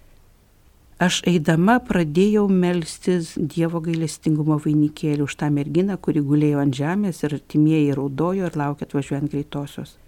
Aš 0.96 1.18
eidama 1.28 1.74
pradėjau 1.84 2.46
melstis 2.48 3.34
Dievo 3.36 3.82
gailestingumo 3.84 4.56
vainikėlį 4.64 5.26
už 5.26 5.34
tą 5.42 5.50
merginą, 5.52 5.98
kuri 6.00 6.22
gulėjo 6.24 6.62
ant 6.62 6.78
žemės 6.78 7.20
ir 7.20 7.36
artimieji 7.36 7.92
raudojo 7.98 8.48
ir 8.48 8.56
laukė 8.56 8.88
atvažiuojant 8.88 9.28
greitosios. 9.34 9.98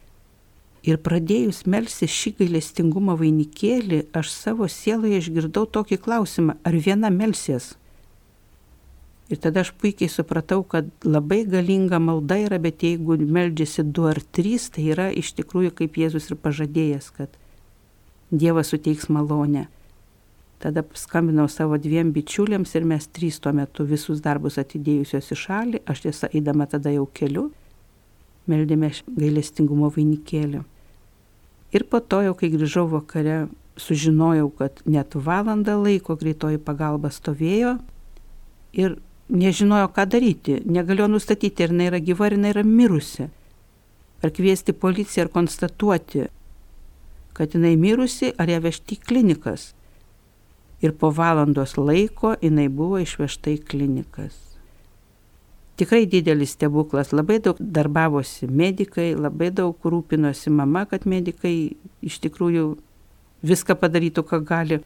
Ir 0.88 0.96
pradėjus 1.04 1.66
melsti 1.68 2.08
šį 2.08 2.32
gailestingumo 2.38 3.18
vainikėlį, 3.20 4.06
aš 4.16 4.30
savo 4.32 4.68
sieloje 4.72 5.20
išgirdau 5.20 5.66
tokį 5.76 6.00
klausimą, 6.06 6.56
ar 6.64 6.80
viena 6.86 7.10
melsies? 7.12 7.74
Ir 9.28 9.36
tada 9.36 9.60
aš 9.60 9.74
puikiai 9.76 10.08
supratau, 10.08 10.62
kad 10.64 10.88
labai 11.04 11.42
galinga 11.44 11.98
malda 12.00 12.38
yra, 12.46 12.56
bet 12.58 12.80
jeigu 12.80 13.18
meldžiasi 13.20 13.84
du 13.92 14.06
ar 14.08 14.22
trys, 14.32 14.70
tai 14.72 14.86
yra 14.94 15.10
iš 15.12 15.34
tikrųjų 15.36 15.74
kaip 15.82 15.98
Jėzus 16.00 16.30
ir 16.30 16.38
pažadėjęs, 16.40 17.10
kad 17.16 17.34
Dievas 18.30 18.72
suteiks 18.72 19.10
malonę. 19.12 19.66
Tada 20.58 20.82
skambinau 20.96 21.46
savo 21.48 21.76
dviem 21.78 22.10
bičiuliams 22.12 22.72
ir 22.74 22.88
mes 22.88 23.04
trys 23.14 23.36
tuo 23.38 23.52
metu 23.54 23.84
visus 23.86 24.22
darbus 24.24 24.56
atidėjusios 24.58 25.28
į 25.32 25.38
šalį, 25.44 25.82
aš 25.86 26.02
tiesa 26.06 26.30
eidama 26.32 26.66
tada 26.66 26.90
jau 26.90 27.04
keliu, 27.14 27.50
meldėme 28.48 28.90
gailestingumo 29.06 29.92
vainikėlį. 29.94 30.64
Ir 31.76 31.84
po 31.84 32.00
to 32.00 32.22
jau, 32.24 32.32
kai 32.32 32.48
grįžau 32.48 32.86
vakare, 32.88 33.42
sužinojau, 33.78 34.48
kad 34.56 34.80
net 34.88 35.14
valandą 35.14 35.76
laiko 35.78 36.16
greitoji 36.16 36.58
pagalba 36.58 37.12
stovėjo 37.12 37.76
ir 38.72 38.96
nežinojo, 39.28 39.90
ką 39.92 40.06
daryti, 40.08 40.58
negalėjo 40.64 41.08
nustatyti, 41.12 41.64
ar 41.64 41.74
jinai 41.74 41.90
yra 41.90 42.00
gyva, 42.02 42.28
ar 42.28 42.36
jinai 42.36 42.52
yra 42.54 42.64
mirusi. 42.64 43.28
Ar 44.24 44.32
kviesti 44.34 44.74
policiją, 44.74 45.26
ar 45.26 45.32
konstatuoti, 45.34 46.26
kad 47.36 47.54
jinai 47.54 47.76
mirusi, 47.78 48.32
ar 48.38 48.50
ją 48.50 48.58
vežti 48.64 48.96
į 48.96 49.04
klinikas. 49.06 49.72
Ir 50.82 50.94
po 50.94 51.10
valandos 51.14 51.76
laiko 51.78 52.34
jinai 52.42 52.68
buvo 52.70 53.00
išvežta 53.02 53.52
į 53.54 53.62
klinikas. 53.68 54.36
Tikrai 55.78 56.08
didelis 56.10 56.56
stebuklas, 56.56 57.12
labai 57.14 57.38
daug 57.42 57.58
darbavosi 57.60 58.48
medikai, 58.50 59.12
labai 59.14 59.52
daug 59.54 59.78
rūpinosi 59.78 60.50
mama, 60.50 60.82
kad 60.90 61.06
medikai 61.06 61.76
iš 62.02 62.18
tikrųjų 62.24 62.72
viską 63.46 63.76
padarytų, 63.78 64.24
ką 64.26 64.40
gali, 64.42 64.80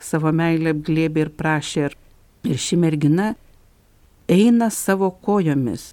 savo 0.00 0.32
meilę 0.32 0.72
glėbė 0.72 1.26
ir 1.26 1.32
prašė. 1.36 1.90
Ir 2.48 2.56
ši 2.56 2.78
mergina 2.80 3.34
eina 4.28 4.70
savo 4.70 5.10
kojomis. 5.10 5.92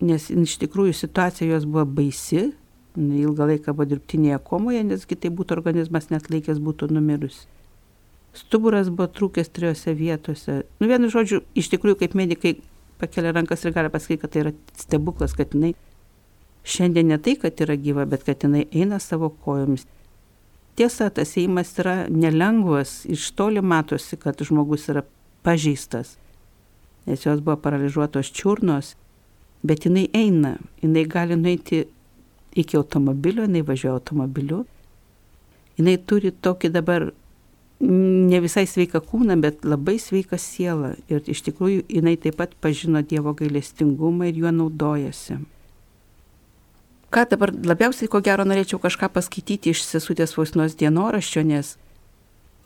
Nes 0.00 0.28
iš 0.30 0.58
tikrųjų 0.62 0.94
situacija 0.94 1.48
jos 1.50 1.66
buvo 1.66 1.84
baisi, 1.98 2.52
ilgą 2.98 3.48
laiką 3.52 3.74
buvo 3.74 3.88
dirbtinėje 3.90 4.38
komoje, 4.46 4.84
nesgi 4.86 5.18
tai 5.18 5.30
būtų 5.34 5.56
organizmas 5.58 6.10
net 6.12 6.30
laikęs 6.30 6.60
būtų 6.62 6.90
numirus. 6.94 7.46
Stuburas 8.36 8.90
buvo 8.92 9.08
trūkęs 9.10 9.50
trijose 9.50 9.94
vietose. 9.98 10.62
Nu, 10.78 10.86
vienu 10.90 11.10
žodžiu, 11.10 11.42
iš 11.58 11.70
tikrųjų, 11.72 12.02
kaip 12.04 12.14
medikai 12.18 12.58
pakelia 13.00 13.32
rankas 13.34 13.64
ir 13.64 13.74
gali 13.74 13.90
pasakyti, 13.90 14.20
kad 14.22 14.34
tai 14.34 14.42
yra 14.44 14.52
stebuklas, 14.78 15.34
kad 15.38 15.54
jinai 15.56 15.72
šiandien 16.68 17.08
ne 17.10 17.18
tai, 17.22 17.38
kad 17.40 17.58
yra 17.64 17.78
gyva, 17.80 18.06
bet 18.06 18.26
kad 18.26 18.44
jinai 18.44 18.66
eina 18.70 19.00
savo 19.02 19.30
kojomis. 19.44 19.86
Tiesa, 20.78 21.08
tas 21.10 21.34
įimas 21.40 21.72
yra 21.80 22.04
nelengvas, 22.06 23.00
iš 23.10 23.32
toli 23.34 23.62
matosi, 23.64 24.18
kad 24.20 24.38
žmogus 24.46 24.86
yra 24.92 25.02
pažeistas, 25.46 26.14
nes 27.08 27.24
jos 27.24 27.40
buvo 27.40 27.56
paralyžiuotos 27.64 28.32
čiurnos, 28.36 28.94
bet 29.64 29.86
jinai 29.88 30.08
eina, 30.14 30.56
jinai 30.82 31.06
gali 31.08 31.36
nueiti 31.36 31.86
iki 32.58 32.76
automobilio, 32.76 33.46
jinai 33.48 33.64
važiuoja 33.66 33.96
automobiliu, 33.96 34.64
jinai 35.78 35.96
turi 36.06 36.32
tokį 36.32 36.72
dabar 36.74 37.10
ne 37.80 38.40
visai 38.42 38.66
sveiką 38.66 39.00
kūną, 39.06 39.38
bet 39.40 39.62
labai 39.64 39.98
sveiką 40.02 40.38
sielą. 40.40 40.96
Ir 41.10 41.22
iš 41.30 41.44
tikrųjų 41.46 41.84
jinai 41.88 42.16
taip 42.18 42.38
pat 42.40 42.56
pažino 42.60 43.02
Dievo 43.06 43.34
gailestingumą 43.38 44.28
ir 44.28 44.40
juo 44.42 44.52
naudojasi. 44.54 45.38
Ką 47.08 47.24
dabar 47.30 47.54
labiausiai, 47.54 48.10
ko 48.10 48.20
gero, 48.20 48.44
norėčiau 48.44 48.80
kažką 48.82 49.08
paskaityti 49.14 49.72
iš 49.72 49.84
sesutės 49.86 50.34
Vausnos 50.36 50.74
dienoraščio, 50.76 51.44
nes 51.46 51.76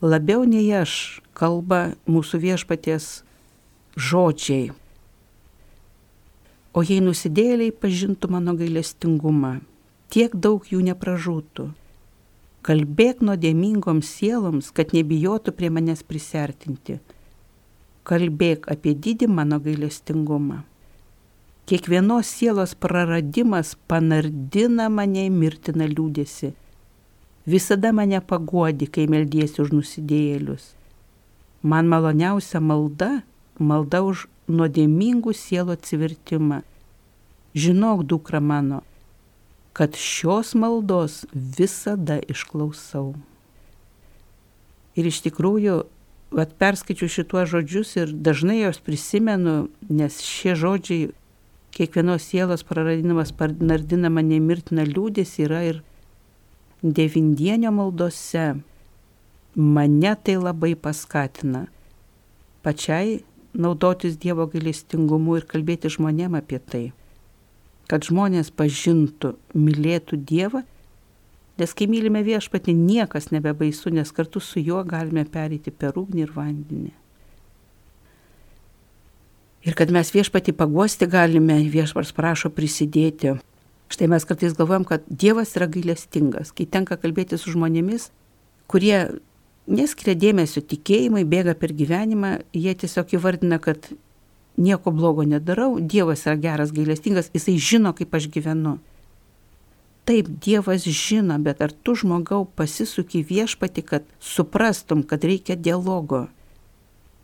labiau 0.03 0.43
nei 0.43 0.65
aš 0.75 1.21
kalba 1.37 1.93
mūsų 2.09 2.41
viešpaties 2.43 3.21
žodžiai. 3.97 4.71
O 6.73 6.81
jei 6.81 7.03
nusidėliai 7.05 7.71
pažintų 7.71 8.31
mano 8.33 8.57
gailestingumą, 8.57 9.59
tiek 10.09 10.33
daug 10.33 10.65
jų 10.65 10.81
nepražūtų 10.89 11.69
Kalbėk 12.63 13.19
nuodėmingoms 13.27 14.07
sieloms, 14.07 14.69
kad 14.71 14.93
nebijotų 14.95 15.51
prie 15.51 15.67
manęs 15.67 15.99
prisertinti. 16.07 17.01
Kalbėk 18.07 18.69
apie 18.71 18.93
didį 18.95 19.27
mano 19.27 19.57
gailestingumą. 19.59 20.61
Kiekvienos 21.67 22.31
sielos 22.31 22.71
praradimas 22.79 23.73
panardina 23.91 24.87
mane 24.87 25.25
mirtiną 25.31 25.89
liūdėsi. 25.91 26.53
Visada 27.43 27.91
mane 27.91 28.23
paguodi, 28.23 28.87
kai 28.87 29.09
meldiesi 29.11 29.59
už 29.59 29.75
nusidėjėlius. 29.75 30.71
Man 31.67 31.91
maloniausia 31.91 32.63
malda- 32.63 33.11
malda 33.59 34.01
už 34.03 34.27
nuodėmingų 34.49 35.33
sielo 35.35 35.75
atsivertimą. 35.77 36.61
Žinok, 37.53 38.03
dukra 38.09 38.41
mano, 38.41 38.81
kad 39.77 39.95
šios 39.97 40.53
maldos 40.57 41.23
visada 41.33 42.17
išklausau. 42.17 43.13
Ir 44.97 45.09
iš 45.09 45.21
tikrųjų, 45.25 45.83
vat, 46.33 46.53
perskaičiu 46.57 47.09
šituos 47.09 47.49
žodžius 47.53 47.95
ir 47.97 48.13
dažnai 48.13 48.59
jos 48.61 48.81
prisimenu, 48.81 49.69
nes 49.89 50.19
šie 50.21 50.57
žodžiai 50.57 51.11
kiekvienos 51.73 52.25
sielos 52.25 52.65
praradinimas 52.65 53.33
nardina 53.61 54.09
mane 54.13 54.37
mirtiną 54.41 54.85
liūdės 54.85 55.37
yra 55.41 55.63
ir 55.69 55.81
devindienio 56.83 57.73
maldose. 57.73 58.53
Mane 59.53 60.15
tai 60.25 60.35
labai 60.41 60.73
paskatina 60.73 61.67
pačiai 62.63 63.19
naudotis 63.53 64.17
Dievo 64.17 64.49
gailestingumu 64.49 65.39
ir 65.39 65.47
kalbėti 65.49 65.91
žmonėm 65.93 66.35
apie 66.39 66.59
tai 66.59 66.85
kad 67.89 68.05
žmonės 68.07 68.51
pažintų, 68.55 69.35
mylėtų 69.53 70.19
Dievą, 70.27 70.63
nes 71.59 71.75
kai 71.77 71.87
mylime 71.91 72.23
viešpatį, 72.25 72.75
niekas 72.77 73.29
nebebaisu, 73.33 73.91
nes 73.93 74.11
kartu 74.15 74.41
su 74.41 74.63
juo 74.63 74.81
galime 74.87 75.25
perėti 75.29 75.71
per 75.71 75.99
ugnį 75.99 76.25
ir 76.25 76.35
vandenį. 76.35 76.93
Ir 79.63 79.77
kad 79.79 79.93
mes 79.95 80.09
viešpatį 80.11 80.55
paguosti 80.59 81.07
galime, 81.07 81.61
viešpars 81.71 82.11
prašo 82.15 82.51
prisidėti. 82.51 83.37
Štai 83.93 84.09
mes 84.11 84.25
kartais 84.27 84.55
galvojam, 84.57 84.83
kad 84.87 85.05
Dievas 85.07 85.53
yra 85.55 85.69
gailestingas, 85.71 86.51
kai 86.51 86.65
tenka 86.67 86.97
kalbėti 86.99 87.39
su 87.39 87.53
žmonėmis, 87.53 88.09
kurie 88.67 89.21
neskiria 89.67 90.15
dėmesio 90.19 90.63
tikėjimui, 90.65 91.23
bėga 91.29 91.55
per 91.59 91.73
gyvenimą, 91.75 92.37
jie 92.53 92.73
tiesiog 92.75 93.15
įvardina, 93.17 93.59
kad 93.63 93.91
nieko 94.57 94.91
blogo 94.91 95.23
nedarau, 95.23 95.79
Dievas 95.79 96.25
yra 96.27 96.35
geras, 96.37 96.73
gailestingas, 96.75 97.31
jisai 97.33 97.57
žino, 97.57 97.93
kaip 97.95 98.13
aš 98.13 98.29
gyvenu. 98.33 98.77
Taip, 100.03 100.27
Dievas 100.43 100.83
žino, 100.83 101.37
bet 101.39 101.61
ar 101.63 101.71
tu 101.71 101.95
žmogau 101.95 102.43
pasisuki 102.45 103.23
viešpati, 103.23 103.81
kad 103.81 104.07
suprastum, 104.19 105.03
kad 105.03 105.23
reikia 105.23 105.55
dialogo, 105.55 106.27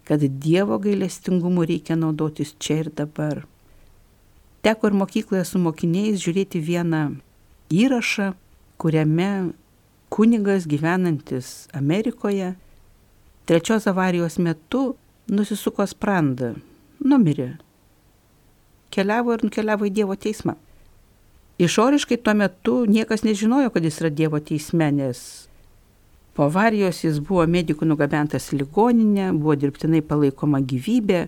kad 0.08 0.24
Dievo 0.24 0.80
gailestingumu 0.80 1.68
reikia 1.68 2.00
naudotis 2.00 2.56
čia 2.60 2.86
ir 2.86 2.94
dabar. 2.96 3.44
Teko 4.64 4.90
ir 4.90 4.96
mokykloje 5.00 5.46
su 5.48 5.60
mokiniais 5.60 6.20
žiūrėti 6.20 6.60
vieną 6.60 7.04
įrašą, 7.72 8.34
kuriame 8.80 9.52
kunigas 10.10 10.68
gyvenantis 10.68 11.68
Amerikoje 11.74 12.54
trečios 13.46 13.88
avarijos 13.88 14.38
metu 14.38 14.96
nusisuko 15.30 15.86
sprandą 15.88 16.56
numirė. 17.06 17.54
Keliavo 18.90 19.36
ir 19.36 19.46
nukeliavo 19.46 19.88
į 19.88 19.94
Dievo 19.94 20.18
teismą. 20.18 20.56
Išoriškai 21.60 22.18
tuo 22.24 22.34
metu 22.34 22.76
niekas 22.90 23.26
nežinojo, 23.26 23.70
kad 23.74 23.84
jis 23.86 24.00
yra 24.02 24.10
Dievo 24.10 24.40
teisme, 24.40 24.90
nes 24.96 25.22
po 26.34 26.48
avarijos 26.48 27.04
jis 27.04 27.20
buvo 27.20 27.44
medikų 27.50 27.86
nugabentas 27.90 28.50
ligoninė, 28.56 29.34
buvo 29.36 29.58
dirbtinai 29.60 30.02
palaikoma 30.06 30.62
gyvybė, 30.64 31.28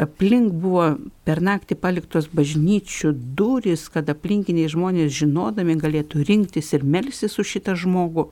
aplink 0.00 0.52
buvo 0.56 0.86
per 1.26 1.42
naktį 1.44 1.76
paliktos 1.80 2.28
bažnyčių 2.32 3.12
durys, 3.36 3.88
kad 3.92 4.08
aplinkiniai 4.08 4.70
žmonės 4.72 5.12
žinodami 5.12 5.76
galėtų 5.80 6.24
rinktis 6.28 6.72
ir 6.72 6.84
melsis 6.84 7.38
už 7.38 7.56
šitą 7.56 7.76
žmogų. 7.76 8.30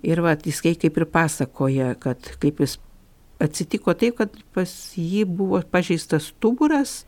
Ir 0.00 0.22
va, 0.24 0.32
jis 0.32 0.62
kaip 0.64 0.96
ir 0.96 1.04
pasakoja, 1.04 1.92
kad 2.00 2.32
kaip 2.40 2.62
jis 2.64 2.78
atsitiko 3.40 3.92
taip, 3.92 4.16
kad 4.20 4.32
pas 4.56 4.72
jį 4.96 5.26
buvo 5.28 5.60
pažeistas 5.68 6.30
stuburas, 6.32 7.04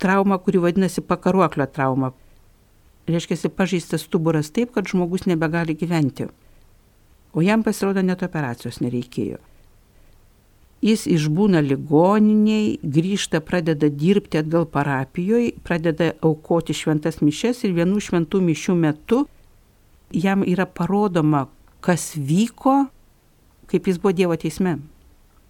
trauma, 0.00 0.38
kuri 0.40 0.62
vadinasi 0.64 1.04
pakaruoklio 1.04 1.66
trauma. 1.68 2.12
Reiškia, 3.10 3.50
pažeistas 3.52 4.06
stuburas 4.06 4.52
taip, 4.54 4.72
kad 4.72 4.88
žmogus 4.88 5.26
nebegali 5.28 5.76
gyventi. 5.76 6.30
O 7.32 7.44
jam 7.44 7.62
pasirodo 7.62 8.02
net 8.02 8.22
operacijos 8.24 8.80
nereikėjo. 8.80 9.38
Jis 10.80 11.04
išbūna 11.10 11.60
ligoniniai, 11.60 12.78
grįžta, 12.80 13.42
pradeda 13.44 13.90
dirbti 13.92 14.40
atgal 14.40 14.64
parapijoje, 14.64 15.52
pradeda 15.64 16.14
aukoti 16.24 16.72
šventas 16.72 17.20
mišes 17.20 17.66
ir 17.68 17.74
vienų 17.76 18.00
šventų 18.06 18.40
mišių 18.46 18.78
metu 18.80 19.26
jam 20.10 20.40
yra 20.40 20.64
parodoma, 20.64 21.50
kas 21.84 22.14
vyko, 22.16 22.86
kaip 23.68 23.92
jis 23.92 24.00
buvo 24.00 24.16
Dievo 24.16 24.40
teisme 24.40 24.78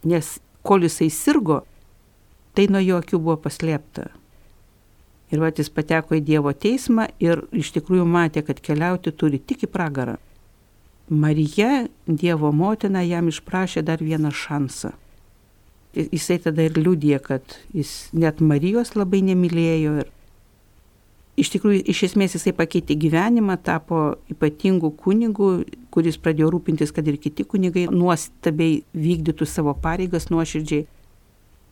nes 0.05 0.39
kol 0.63 0.83
jisai 0.83 1.11
sirgo, 1.11 1.63
tai 2.55 2.69
nuo 2.69 2.81
jo 2.83 3.01
akių 3.01 3.21
buvo 3.21 3.37
paslėpta. 3.45 4.09
Ir 5.31 5.43
va 5.43 5.53
jis 5.55 5.71
pateko 5.71 6.17
į 6.19 6.25
Dievo 6.27 6.53
teismą 6.53 7.07
ir 7.23 7.45
iš 7.55 7.71
tikrųjų 7.77 8.07
matė, 8.09 8.43
kad 8.43 8.61
keliauti 8.61 9.13
turi 9.15 9.39
tik 9.39 9.65
į 9.69 9.71
pragarą. 9.71 10.17
Marija, 11.11 11.87
Dievo 12.07 12.51
motina, 12.55 13.03
jam 13.07 13.31
išprašė 13.31 13.85
dar 13.87 14.03
vieną 14.03 14.33
šansą. 14.35 14.93
Jisai 15.91 16.39
tada 16.39 16.63
ir 16.63 16.77
liūdė, 16.79 17.17
kad 17.25 17.43
jis 17.75 18.13
net 18.15 18.39
Marijos 18.39 18.95
labai 18.95 19.25
nemylėjo 19.27 19.97
ir 20.05 20.11
iš 21.41 21.51
tikrųjų, 21.55 21.81
iš 21.91 22.03
esmės 22.11 22.37
jisai 22.37 22.53
pakeitė 22.57 22.97
gyvenimą, 23.01 23.57
tapo 23.65 24.01
ypatingų 24.33 24.93
kunigų, 25.01 25.51
kuris 25.95 26.19
pradėjo 26.21 26.51
rūpintis, 26.55 26.93
kad 26.95 27.09
ir 27.09 27.19
kiti 27.23 27.47
kunigai 27.49 27.87
nuostabiai 27.91 28.83
vykdytų 28.95 29.49
savo 29.49 29.75
pareigas 29.75 30.29
nuoširdžiai, 30.33 30.87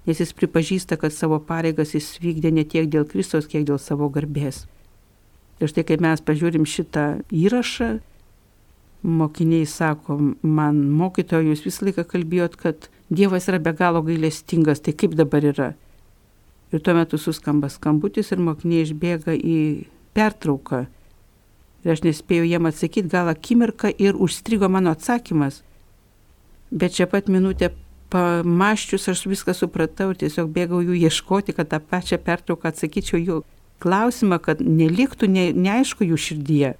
nes 0.08 0.22
jis 0.22 0.34
pripažįsta, 0.36 0.98
kad 1.00 1.14
savo 1.14 1.40
pareigas 1.44 1.94
jis 1.96 2.14
vykdė 2.22 2.52
ne 2.54 2.64
tiek 2.64 2.88
dėl 2.90 3.06
Kristos, 3.08 3.48
kiek 3.50 3.66
dėl 3.68 3.80
savo 3.82 4.08
garbės. 4.12 4.64
Ir 5.58 5.70
štai 5.70 5.84
kai 5.84 5.98
mes 6.00 6.22
pažiūrim 6.22 6.66
šitą 6.68 7.08
įrašą, 7.34 7.98
mokiniai 9.02 9.66
sako, 9.68 10.16
man 10.42 10.80
mokytojo, 10.98 11.52
jūs 11.52 11.66
visą 11.66 11.88
laiką 11.88 12.06
kalbėjot, 12.08 12.56
kad 12.58 12.88
Dievas 13.10 13.48
yra 13.48 13.58
be 13.58 13.72
galo 13.72 14.02
gailestingas, 14.04 14.82
tai 14.84 14.92
kaip 14.92 15.14
dabar 15.16 15.44
yra? 15.44 15.72
Ir 16.72 16.82
tuo 16.84 16.92
metu 16.92 17.16
suskamba 17.16 17.70
skambutis 17.72 18.34
ir 18.34 18.42
mokiniai 18.44 18.84
išbėga 18.84 19.32
į 19.32 19.58
pertrauką. 20.16 20.84
Ir 21.84 21.92
aš 21.94 22.02
nespėjau 22.04 22.44
jiem 22.44 22.68
atsakyti, 22.68 23.08
gal 23.08 23.30
akimirką 23.32 23.94
ir 23.96 24.18
užstrigo 24.18 24.68
mano 24.68 24.92
atsakymas. 24.92 25.62
Bet 26.68 26.98
čia 26.98 27.06
pat 27.08 27.30
minutę 27.32 27.70
pamaščius 28.12 29.08
aš 29.12 29.24
viską 29.28 29.54
supratau 29.56 30.10
ir 30.12 30.20
tiesiog 30.20 30.50
bėgau 30.52 30.82
jų 30.84 30.98
ieškoti, 31.08 31.54
kad 31.56 31.70
tą 31.72 31.80
pačią 31.80 32.20
pertrauką 32.24 32.68
atsakyčiau 32.68 33.20
jų 33.20 33.38
klausimą, 33.80 34.40
kad 34.42 34.60
neliktų 34.60 35.30
ne, 35.32 35.48
neaišku 35.56 36.04
jų 36.04 36.20
širdyje. 36.26 36.74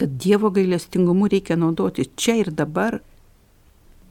Kad 0.00 0.18
Dievo 0.18 0.50
gailestingumu 0.50 1.28
reikia 1.30 1.58
naudoti 1.60 2.08
čia 2.16 2.38
ir 2.40 2.50
dabar, 2.50 2.98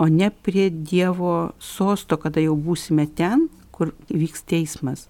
o 0.01 0.07
ne 0.09 0.31
prie 0.31 0.69
Dievo 0.69 1.53
sosto, 1.61 2.17
kada 2.17 2.41
jau 2.41 2.55
būsime 2.57 3.05
ten, 3.05 3.43
kur 3.69 3.91
vyks 4.09 4.41
teismas, 4.49 5.03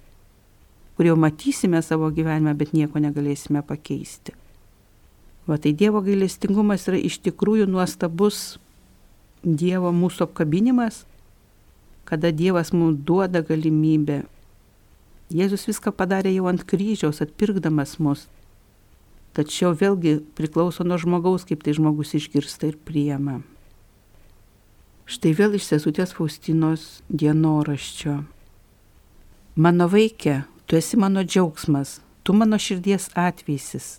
kur 0.97 1.07
jau 1.07 1.15
matysime 1.15 1.79
savo 1.79 2.09
gyvenimą, 2.11 2.51
bet 2.59 2.73
nieko 2.75 2.99
negalėsime 2.99 3.61
pakeisti. 3.63 4.35
Va 5.47 5.55
tai 5.63 5.71
Dievo 5.79 6.01
gailestingumas 6.03 6.89
yra 6.91 6.99
iš 6.99 7.21
tikrųjų 7.23 7.69
nuostabus 7.71 8.59
Dievo 9.47 9.93
mūsų 9.95 10.27
apkabinimas, 10.27 11.05
kada 12.03 12.33
Dievas 12.35 12.73
mums 12.75 12.99
duoda 13.07 13.39
galimybę. 13.47 14.25
Jėzus 15.31 15.63
viską 15.71 15.95
padarė 15.95 16.35
jau 16.35 16.51
ant 16.51 16.67
kryžiaus, 16.67 17.23
atpirkdamas 17.23 17.95
mus. 18.03 18.27
Tačiau 19.31 19.71
vėlgi 19.71 20.17
priklauso 20.35 20.83
nuo 20.83 20.99
žmogaus, 20.99 21.47
kaip 21.47 21.63
tai 21.63 21.79
žmogus 21.79 22.11
išgirsta 22.19 22.67
ir 22.73 22.75
priema. 22.75 23.39
Štai 25.11 25.33
vėl 25.35 25.57
iš 25.57 25.65
sesutės 25.67 26.13
Faustinos 26.15 26.83
dienoraščio. 27.11 28.13
Mano 29.59 29.87
vaikė, 29.91 30.35
tu 30.63 30.77
esi 30.79 30.95
mano 31.01 31.25
džiaugsmas, 31.27 31.97
tu 32.23 32.31
mano 32.31 32.55
širdies 32.55 33.09
atveisis. 33.19 33.97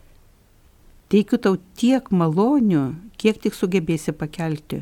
Teikiu 1.12 1.36
tau 1.36 1.58
tiek 1.76 2.08
malonių, 2.08 2.84
kiek 3.20 3.42
tik 3.44 3.58
sugebėsi 3.58 4.14
pakelti. 4.16 4.78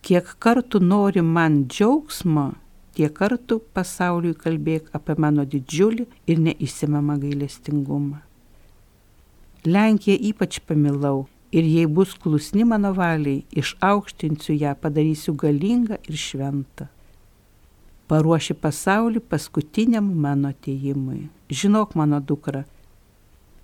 Kiek 0.00 0.32
kartų 0.40 0.80
nori 0.80 1.20
man 1.20 1.66
džiaugsmo, 1.68 2.46
tiek 2.96 3.12
kartų 3.12 3.60
pasauliui 3.76 4.32
kalbėk 4.32 4.88
apie 4.96 5.18
mano 5.20 5.44
didžiulį 5.44 6.08
ir 6.24 6.40
neįsimamą 6.48 7.18
gailestingumą. 7.26 8.24
Lenkiją 9.68 10.16
ypač 10.32 10.62
pamilau 10.64 11.26
ir 11.52 11.64
jei 11.64 11.86
bus 11.86 12.14
klusni 12.14 12.64
mano 12.64 12.94
valiai, 12.96 13.44
išaukštinsiu 13.52 14.56
ją, 14.56 14.74
padarysiu 14.80 15.34
galingą 15.36 15.98
ir 16.08 16.16
šventą. 16.16 16.88
Paruoši 18.08 18.56
pasaulį 18.56 19.20
paskutiniam 19.28 20.08
mano 20.24 20.50
atėjimui. 20.52 21.28
Žinok, 21.52 21.94
mano 21.96 22.20
dukra, 22.20 22.64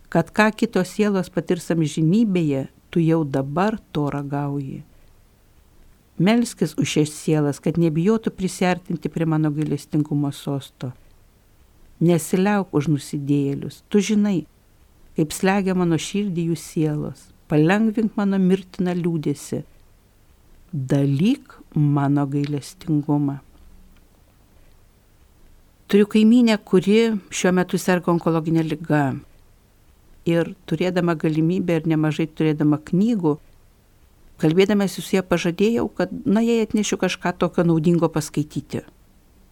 kad 0.08 0.30
ką 0.32 0.50
kitos 0.56 0.92
sielos 0.96 1.32
patirs 1.32 1.70
amžinybėje, 1.72 2.68
tu 2.88 3.00
jau 3.04 3.24
dabar 3.24 3.76
to 3.92 4.08
ragauji. 4.12 4.84
Melskis 6.18 6.74
už 6.80 6.88
šias 6.96 7.12
sielas, 7.14 7.60
kad 7.62 7.76
nebijotų 7.78 8.32
prisertinti 8.34 9.10
prie 9.12 9.26
mano 9.28 9.52
gailestingumo 9.54 10.32
sosto. 10.34 10.92
Nesiliauk 12.00 12.72
už 12.74 12.88
nusidėjėlius, 12.94 13.82
tu 13.88 14.00
žinai, 14.02 14.46
kaip 15.18 15.34
slegia 15.34 15.74
mano 15.78 15.98
širdį 15.98 16.48
jų 16.50 16.56
sielos, 16.58 17.28
palengvink 17.48 18.16
mano 18.16 18.38
mirtiną 18.38 18.94
liūdėsi, 18.96 19.62
dalyk 20.72 21.56
mano 21.74 22.26
gailestingumą. 22.26 23.38
Turiu 25.88 26.06
kaiminę, 26.12 26.58
kuri 26.58 26.98
šiuo 27.32 27.54
metu 27.56 27.80
serga 27.80 28.12
onkologinė 28.12 28.64
lyga 28.66 29.04
ir 30.28 30.50
turėdama 30.68 31.14
galimybę 31.16 31.78
ir 31.80 31.88
nemažai 31.88 32.26
turėdama 32.28 32.76
knygų, 32.90 33.38
kalbėdamas 34.42 34.98
su 34.98 35.06
jie 35.16 35.22
pažadėjau, 35.24 35.86
kad, 35.88 36.12
na, 36.28 36.44
jei 36.44 36.60
atnešiu 36.66 37.00
kažką 37.00 37.32
tokio 37.40 37.64
naudingo 37.64 38.10
paskaityti. 38.12 38.84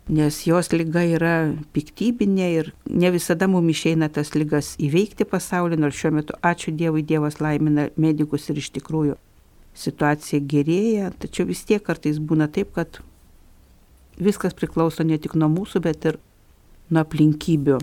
Nes 0.07 0.39
jos 0.47 0.69
lyga 0.71 1.03
yra 1.03 1.33
piktybinė 1.75 2.51
ir 2.55 2.69
ne 2.87 3.11
visada 3.11 3.49
mums 3.51 3.73
išeina 3.73 4.07
tas 4.13 4.31
lygas 4.39 4.77
įveikti 4.79 5.27
pasaulį, 5.27 5.81
nors 5.83 5.99
šiuo 5.99 6.13
metu, 6.15 6.37
ačiū 6.47 6.71
Dievui, 6.71 7.03
Dievas 7.03 7.41
laimina 7.43 7.89
medikus 7.99 8.47
ir 8.51 8.61
iš 8.63 8.71
tikrųjų 8.77 9.17
situacija 9.77 10.41
gerėja, 10.47 11.11
tačiau 11.19 11.49
vis 11.51 11.65
tiek 11.67 11.83
kartais 11.83 12.23
būna 12.23 12.47
taip, 12.47 12.71
kad 12.79 13.01
viskas 14.17 14.55
priklauso 14.55 15.03
ne 15.03 15.19
tik 15.19 15.35
nuo 15.35 15.51
mūsų, 15.53 15.83
bet 15.83 16.07
ir 16.07 16.21
nuo 16.89 17.03
aplinkybių. 17.03 17.83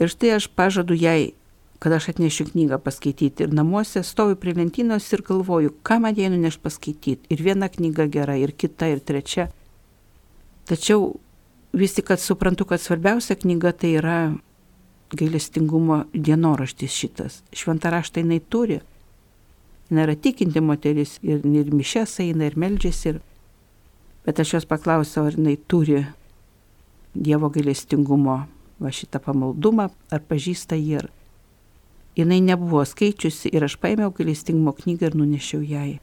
Ir 0.00 0.14
štai 0.14 0.36
aš 0.38 0.46
pažadu 0.54 0.94
jai 0.94 1.32
kad 1.80 1.92
aš 1.92 2.10
atnešiu 2.12 2.44
knygą 2.52 2.78
paskaityti 2.84 3.46
ir 3.46 3.54
namuose 3.56 4.02
stoviu 4.04 4.36
prie 4.36 4.52
lentynos 4.52 5.06
ir 5.14 5.22
galvoju, 5.24 5.72
ką 5.82 5.96
man 6.04 6.18
jai 6.18 6.28
nuneš 6.28 6.58
paskaityti. 6.60 7.24
Ir 7.32 7.40
viena 7.40 7.70
knyga 7.72 8.04
gera, 8.04 8.36
ir 8.36 8.52
kita, 8.52 8.90
ir 8.92 9.00
trečia. 9.00 9.48
Tačiau 10.68 11.14
vis 11.72 11.94
tik, 11.94 12.10
kad 12.10 12.20
suprantu, 12.20 12.64
kad 12.64 12.80
svarbiausia 12.80 13.36
knyga 13.36 13.72
tai 13.72 13.94
yra 13.98 14.18
gailestingumo 15.14 16.04
dienoraštis 16.14 16.92
šitas. 16.92 17.42
Šventą 17.52 17.90
raštą 17.90 18.22
jinai 18.22 18.40
turi. 18.40 18.80
Jis 19.90 19.98
yra 20.04 20.14
tikinti 20.14 20.60
moteris 20.62 21.18
ir, 21.22 21.42
ir 21.42 21.72
mišes 21.74 22.20
eina 22.22 22.46
ir 22.46 22.58
meldžiasi. 22.58 23.08
Ir... 23.08 23.20
Bet 24.26 24.40
aš 24.40 24.54
jos 24.54 24.68
paklausiau, 24.70 25.26
ar 25.26 25.38
jinai 25.38 25.56
turi 25.66 26.04
Dievo 27.10 27.48
gailestingumo 27.50 28.36
va 28.80 28.90
šitą 28.94 29.18
pamaldumą, 29.24 29.88
ar 30.14 30.20
pažįsta 30.28 30.76
jį. 30.78 31.00
Ir 31.00 31.08
jinai 32.20 32.38
nebuvo 32.44 32.84
skaičiusi 32.86 33.50
ir 33.50 33.66
aš 33.66 33.74
paėmiau 33.82 34.12
gailestingumo 34.14 34.76
knygą 34.78 35.10
ir 35.10 35.18
nunešiau 35.18 35.64
jai. 35.66 35.98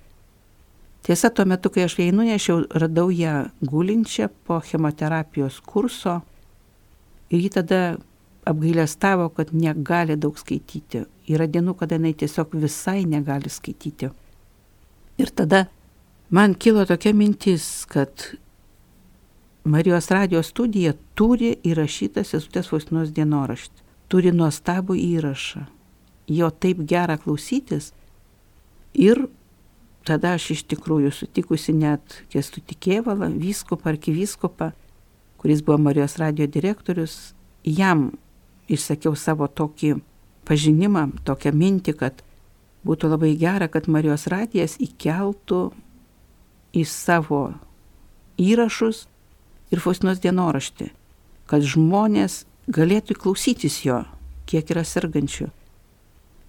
Tiesa, 1.07 1.29
tuo 1.31 1.45
metu, 1.47 1.71
kai 1.71 1.85
aš 1.87 1.95
jai 2.01 2.11
nunešiau, 2.11 2.65
radau 2.81 3.07
ją 3.15 3.47
gulinčią 3.63 4.27
po 4.47 4.59
chemoterapijos 4.59 5.61
kurso 5.63 6.19
ir 7.31 7.45
ji 7.45 7.51
tada 7.55 7.79
apgailestavo, 8.47 9.29
kad 9.35 9.53
negali 9.55 10.17
daug 10.19 10.35
skaityti. 10.39 11.05
Yra 11.31 11.47
dienų, 11.51 11.77
kada 11.79 11.95
jinai 11.95 12.13
tiesiog 12.15 12.55
visai 12.59 13.05
negali 13.07 13.51
skaityti. 13.51 14.11
Ir 15.19 15.31
tada 15.35 15.65
man 16.29 16.55
kilo 16.55 16.85
tokia 16.85 17.15
mintis, 17.15 17.85
kad 17.87 18.27
Marijos 19.67 20.11
radijos 20.11 20.51
studija 20.53 20.93
turi 21.15 21.55
įrašytą 21.67 22.23
sesutės 22.23 22.69
Faustinos 22.71 23.11
dienoraštį, 23.15 23.83
turi 24.07 24.31
nuostabų 24.31 24.95
įrašą 24.95 25.65
jo 26.27 26.49
taip 26.51 26.83
gera 26.87 27.17
klausytis. 27.17 27.91
Ir 28.93 29.27
tada 30.07 30.35
aš 30.37 30.51
iš 30.55 30.63
tikrųjų 30.71 31.11
sutikusi 31.13 31.75
net 31.75 32.21
Kestutį 32.31 32.77
Kievalą, 32.85 33.29
vyskupą, 33.35 33.91
arkivyskupą, 33.93 34.71
kuris 35.41 35.63
buvo 35.65 35.77
Marijos 35.87 36.17
radio 36.21 36.47
direktorius, 36.47 37.33
jam 37.63 38.11
išsakiau 38.71 39.15
savo 39.15 39.47
tokį 39.47 39.97
pažinimą, 40.47 41.09
tokią 41.27 41.53
mintį, 41.55 41.95
kad 41.99 42.23
būtų 42.87 43.11
labai 43.11 43.33
gera, 43.39 43.67
kad 43.67 43.89
Marijos 43.91 44.27
radijas 44.31 44.77
įkeltų 44.79 45.61
į 46.77 46.87
savo 46.87 47.43
įrašus 48.39 49.05
ir 49.71 49.83
Faustinos 49.83 50.23
dienoraštį, 50.23 50.89
kad 51.47 51.63
žmonės 51.63 52.45
galėtų 52.71 53.19
klausytis 53.19 53.83
jo, 53.85 54.03
kiek 54.47 54.71
yra 54.71 54.83
sergančių, 54.87 55.51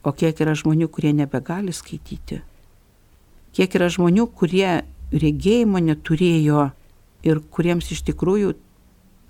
O 0.06 0.12
kiek 0.14 0.38
yra 0.40 0.54
žmonių, 0.56 0.86
kurie 0.88 1.10
nebegali 1.12 1.74
skaityti. 1.74 2.40
Kiek 3.58 3.72
yra 3.74 3.88
žmonių, 3.90 4.28
kurie 4.38 4.84
regėjimo 5.10 5.80
neturėjo 5.82 6.68
ir 7.26 7.40
kuriems 7.50 7.88
iš 7.90 8.04
tikrųjų 8.06 8.52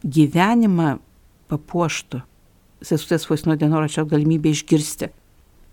gyvenimą 0.05 0.99
papuoštų 1.49 2.21
sesutės 2.85 3.25
Fausino 3.25 3.57
dienoračio 3.57 4.05
galimybę 4.05 4.53
išgirsti. 4.53 5.09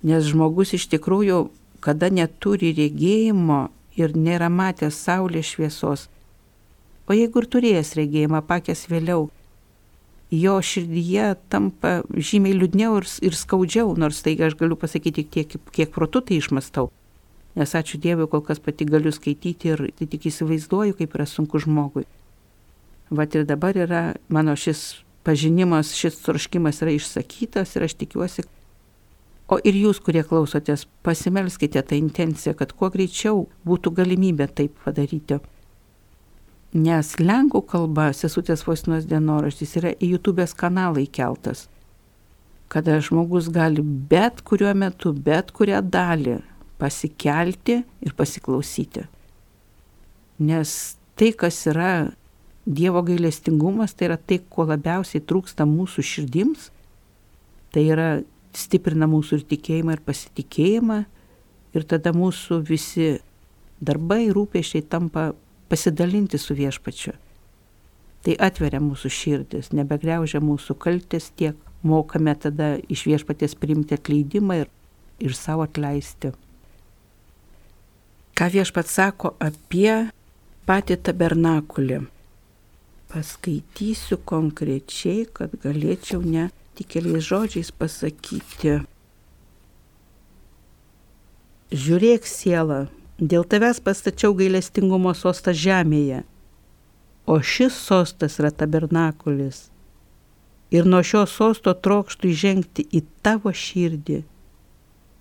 Nes 0.08 0.24
žmogus 0.32 0.72
iš 0.78 0.88
tikrųjų, 0.94 1.50
kada 1.84 2.08
neturi 2.08 2.72
regėjimo 2.78 3.66
ir 4.00 4.16
nėra 4.16 4.48
matęs 4.48 5.04
saulės 5.04 5.52
šviesos, 5.52 6.08
o 7.12 7.14
jeigu 7.14 7.44
ir 7.44 7.52
turėjęs 7.52 7.96
regėjimą, 8.00 8.40
pakęs 8.48 8.88
vėliau, 8.88 9.28
jo 10.32 10.56
širdyje 10.64 11.34
tampa 11.52 11.98
žymiai 12.16 12.56
liūdniau 12.56 13.02
ir, 13.02 13.10
ir 13.30 13.36
skaudžiau, 13.36 13.94
nors 14.00 14.24
tai 14.26 14.40
aš 14.48 14.56
galiu 14.60 14.80
pasakyti 14.80 15.28
tiek, 15.28 15.60
kiek 15.76 15.92
protu 15.92 16.24
tai 16.24 16.40
išmastau. 16.40 16.90
Nes 17.56 17.72
ačiū 17.72 18.00
Dievui, 18.04 18.28
kol 18.28 18.44
kas 18.44 18.60
pati 18.60 18.86
galiu 18.88 19.14
skaityti 19.16 19.72
ir 19.72 19.84
tai 19.96 20.10
tik 20.12 20.28
įsivaizduoju, 20.28 20.98
kaip 21.00 21.16
yra 21.16 21.28
sunku 21.30 21.62
žmogui. 21.64 22.04
Vat 23.16 23.36
ir 23.38 23.46
dabar 23.48 23.78
yra 23.78 24.02
mano 24.28 24.58
šis 24.60 25.06
pažinimas, 25.24 25.94
šis 25.96 26.20
troškimas 26.26 26.82
yra 26.84 26.96
išsakytas 26.98 27.76
ir 27.76 27.86
aš 27.88 27.96
tikiuosi, 28.02 28.44
o 29.48 29.60
ir 29.64 29.78
jūs, 29.78 30.02
kurie 30.04 30.24
klausotės, 30.28 30.86
pasimelskite 31.06 31.82
tą 31.86 31.98
intenciją, 31.98 32.56
kad 32.60 32.74
kuo 32.74 32.90
greičiau 32.94 33.46
būtų 33.66 33.94
galimybė 34.02 34.50
taip 34.58 34.76
padaryti. 34.84 35.40
Nes 36.76 37.14
lenkų 37.22 37.62
kalba 37.72 38.10
sesutės 38.12 38.66
Faustinos 38.68 39.06
dienoraštis 39.08 39.78
yra 39.80 39.94
į 39.96 40.16
YouTube'ės 40.16 40.58
kanalą 40.60 41.06
įkeltas, 41.06 41.70
kada 42.68 42.98
žmogus 43.00 43.48
gali 43.54 43.86
bet 43.86 44.42
kuriuo 44.44 44.74
metu, 44.76 45.14
bet 45.16 45.54
kurią 45.56 45.80
dalį 45.88 46.42
pasikelti 46.82 47.82
ir 48.06 48.14
pasiklausyti. 48.18 49.06
Nes 50.44 50.96
tai, 51.16 51.32
kas 51.32 51.62
yra 51.72 52.12
Dievo 52.66 53.04
gailestingumas, 53.06 53.94
tai 53.94 54.08
yra 54.10 54.16
tai, 54.18 54.40
ko 54.50 54.66
labiausiai 54.66 55.22
trūksta 55.22 55.68
mūsų 55.70 56.02
širdims, 56.02 56.72
tai 57.70 57.84
yra 57.94 58.08
stiprina 58.58 59.06
mūsų 59.06 59.38
ir 59.38 59.44
tikėjimą, 59.52 59.94
ir 59.94 60.02
pasitikėjimą, 60.08 60.98
ir 61.78 61.86
tada 61.86 62.14
mūsų 62.16 62.64
visi 62.66 63.12
darbai, 63.86 64.24
rūpešiai 64.34 64.82
tampa 64.90 65.34
pasidalinti 65.70 66.40
su 66.42 66.58
viešpačiu. 66.58 67.14
Tai 68.26 68.38
atveria 68.42 68.82
mūsų 68.82 69.12
širdis, 69.14 69.70
nebegriaužia 69.78 70.42
mūsų 70.42 70.74
kaltės 70.82 71.30
tiek, 71.38 71.60
mokame 71.86 72.34
tada 72.34 72.76
iš 72.90 73.06
viešpaties 73.06 73.54
priimti 73.62 73.94
atleidimą 73.94 74.64
ir, 74.64 74.72
ir 75.22 75.38
savo 75.38 75.68
atleisti. 75.68 76.34
Ką 78.36 78.50
viešpats 78.52 78.92
sako 78.98 79.32
apie 79.40 80.10
patį 80.68 80.98
tabernakulį. 81.08 82.02
Paskaitysiu 83.14 84.18
konkrečiai, 84.28 85.24
kad 85.32 85.54
galėčiau 85.64 86.20
ne 86.20 86.50
tik 86.76 86.90
keliais 86.96 87.24
žodžiais 87.30 87.72
pasakyti. 87.72 88.82
Žiūrėk 91.72 92.28
sielą, 92.28 92.82
dėl 93.20 93.48
tavęs 93.48 93.80
pastačiau 93.86 94.36
gailestingumo 94.36 95.16
sostą 95.16 95.56
žemėje, 95.56 96.26
o 97.26 97.40
šis 97.40 97.78
sostas 97.88 98.40
yra 98.42 98.52
tabernakulis. 98.52 99.70
Ir 100.76 100.88
nuo 100.90 101.00
šio 101.06 101.24
sosto 101.30 101.72
trokštų 101.72 102.32
įžengti 102.36 102.84
į 102.92 103.06
tavo 103.24 103.54
širdį. 103.56 104.24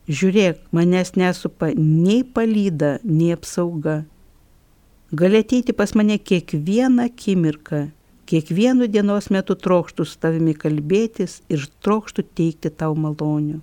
Žiūrėk, 0.09 0.67
manęs 0.77 1.15
nesupa 1.17 1.71
nei 1.77 2.25
palyda, 2.25 2.99
nei 3.05 3.33
apsauga 3.33 4.03
Gali 5.15 5.37
ateiti 5.39 5.73
pas 5.73 5.93
mane 5.95 6.17
kiekvieną 6.19 7.05
akimirką, 7.07 7.81
kiekvienu 8.27 8.89
dienos 8.91 9.29
metu 9.31 9.55
trokštų 9.55 10.07
su 10.09 10.17
tavimi 10.19 10.55
kalbėtis 10.59 11.37
ir 11.53 11.67
trokštų 11.85 12.25
teikti 12.35 12.73
tau 12.81 12.97
malonių. 12.99 13.61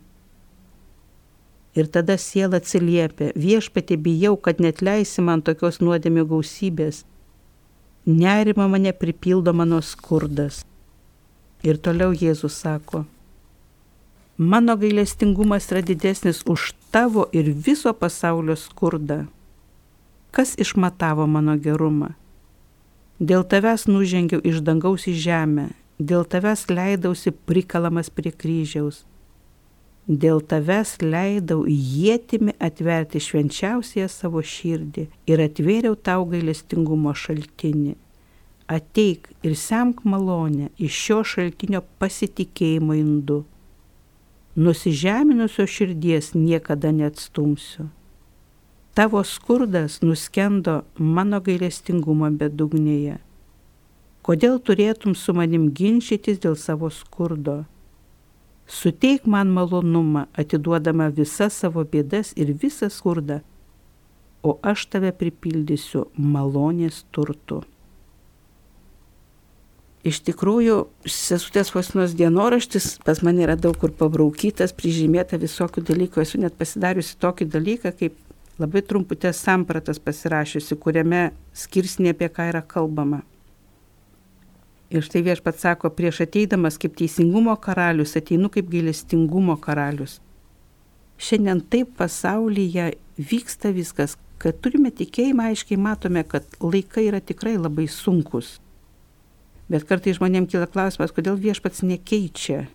Ir 1.75 1.89
tada 1.91 2.15
siela 2.15 2.61
atsiliepia, 2.61 3.33
viešpatė 3.35 3.97
bijau, 4.05 4.37
kad 4.37 4.63
net 4.63 4.79
leisi 4.85 5.23
man 5.27 5.43
tokios 5.43 5.81
nuodėmio 5.83 6.23
gausybės. 6.29 7.03
Nerima 8.05 8.69
mane 8.71 8.93
pripildo 8.93 9.51
mano 9.51 9.81
skurdas. 9.81 10.61
Ir 11.67 11.81
toliau 11.83 12.15
Jėzus 12.15 12.61
sako, 12.63 13.03
mano 14.41 14.77
gailestingumas 14.81 15.69
yra 15.71 15.83
didesnis 15.85 16.41
už 16.49 16.73
tavo 16.93 17.27
ir 17.31 17.53
viso 17.67 17.93
pasaulio 17.93 18.57
skurdą 18.57 19.21
kas 20.31 20.55
išmatavo 20.57 21.27
mano 21.27 21.57
gerumą. 21.59 22.13
Dėl 23.19 23.43
tavęs 23.45 23.85
nužengiau 23.91 24.41
iš 24.47 24.63
dangaus 24.65 25.05
į 25.11 25.13
žemę, 25.27 25.67
dėl 25.99 26.25
tavęs 26.25 26.65
leidausi 26.71 27.33
prikalamas 27.47 28.09
prie 28.09 28.31
kryžiaus. 28.31 29.03
Dėl 30.07 30.41
tavęs 30.41 30.95
leidau 31.03 31.65
jėtimi 31.67 32.55
atverti 32.67 33.21
švenčiausiąją 33.21 34.07
savo 34.09 34.41
širdį 34.41 35.05
ir 35.29 35.43
atvėriau 35.45 35.99
tau 36.07 36.25
gailestingumo 36.31 37.13
šaltinį. 37.13 37.93
Ateik 38.71 39.29
ir 39.43 39.53
semk 39.59 40.01
malonę 40.07 40.71
iš 40.79 40.97
šio 41.05 41.21
šaltinio 41.27 41.83
pasitikėjimo 41.99 42.97
indu. 42.97 43.43
Nusižeminusio 44.55 45.67
širdies 45.67 46.33
niekada 46.33 46.91
neatstumsiu 46.91 47.87
Tavo 48.93 49.23
skurdas 49.23 50.01
nuskendo 50.01 50.81
mano 50.99 51.37
gailestingumo 51.39 52.27
bedugnėje. 52.35 53.13
Kodėl 54.27 54.57
turėtum 54.59 55.15
su 55.15 55.31
manim 55.31 55.69
ginčytis 55.71 56.41
dėl 56.43 56.57
savo 56.59 56.89
skurdo? 56.91 57.61
Suteik 58.67 59.23
man 59.23 59.53
malonumą, 59.55 60.25
atiduodama 60.35 61.07
visas 61.07 61.55
savo 61.63 61.85
bėdas 61.87 62.33
ir 62.35 62.51
visą 62.51 62.91
skurdą, 62.91 63.39
o 64.43 64.57
aš 64.61 64.83
tave 64.91 65.13
pripildysiu 65.15 66.09
malonės 66.17 67.05
turtu. 67.15 67.61
Iš 70.01 70.23
tikrųjų, 70.25 70.75
sesutės 71.05 71.69
Fosinos 71.69 72.15
dienoraštis 72.17 72.95
pas 73.05 73.19
mane 73.21 73.43
yra 73.45 73.53
daug 73.53 73.75
kur 73.77 73.91
pabraukytas, 73.93 74.73
prižymėta 74.73 75.37
visokių 75.37 75.83
dalykų. 75.85 76.23
Esu 76.23 76.39
net 76.41 76.55
pasidariusi 76.57 77.19
tokį 77.21 77.45
dalyką, 77.53 77.91
kaip 77.99 78.15
labai 78.61 78.81
trumputės 78.81 79.43
sampratas 79.45 80.01
pasirašiusi, 80.01 80.77
kuriame 80.81 81.27
skirsnė 81.53 82.15
apie 82.15 82.31
ką 82.33 82.47
yra 82.49 82.63
kalbama. 82.65 83.21
Ir 84.91 85.05
štai 85.05 85.21
viešpats 85.29 85.61
sako, 85.63 85.93
prieš 85.93 86.23
ateidamas 86.25 86.81
kaip 86.81 86.97
teisingumo 86.97 87.53
karalius, 87.61 88.17
ateinu 88.17 88.49
kaip 88.51 88.73
gailestingumo 88.73 89.53
karalius. 89.61 90.17
Šiandien 91.21 91.61
taip 91.61 91.93
pasaulyje 92.01 92.89
vyksta 93.21 93.69
viskas, 93.71 94.17
kad 94.41 94.57
turime 94.65 94.89
tikėjimą, 94.89 95.51
aiškiai 95.53 95.77
matome, 95.77 96.25
kad 96.25 96.49
laikai 96.59 97.05
yra 97.11 97.21
tikrai 97.21 97.53
labai 97.61 97.85
sunkus. 97.85 98.57
Bet 99.71 99.87
kartai 99.87 100.13
žmonėms 100.17 100.51
kyla 100.51 100.67
klausimas, 100.67 101.13
kodėl 101.15 101.39
viešpats 101.39 101.85
nekeičia 101.87 102.65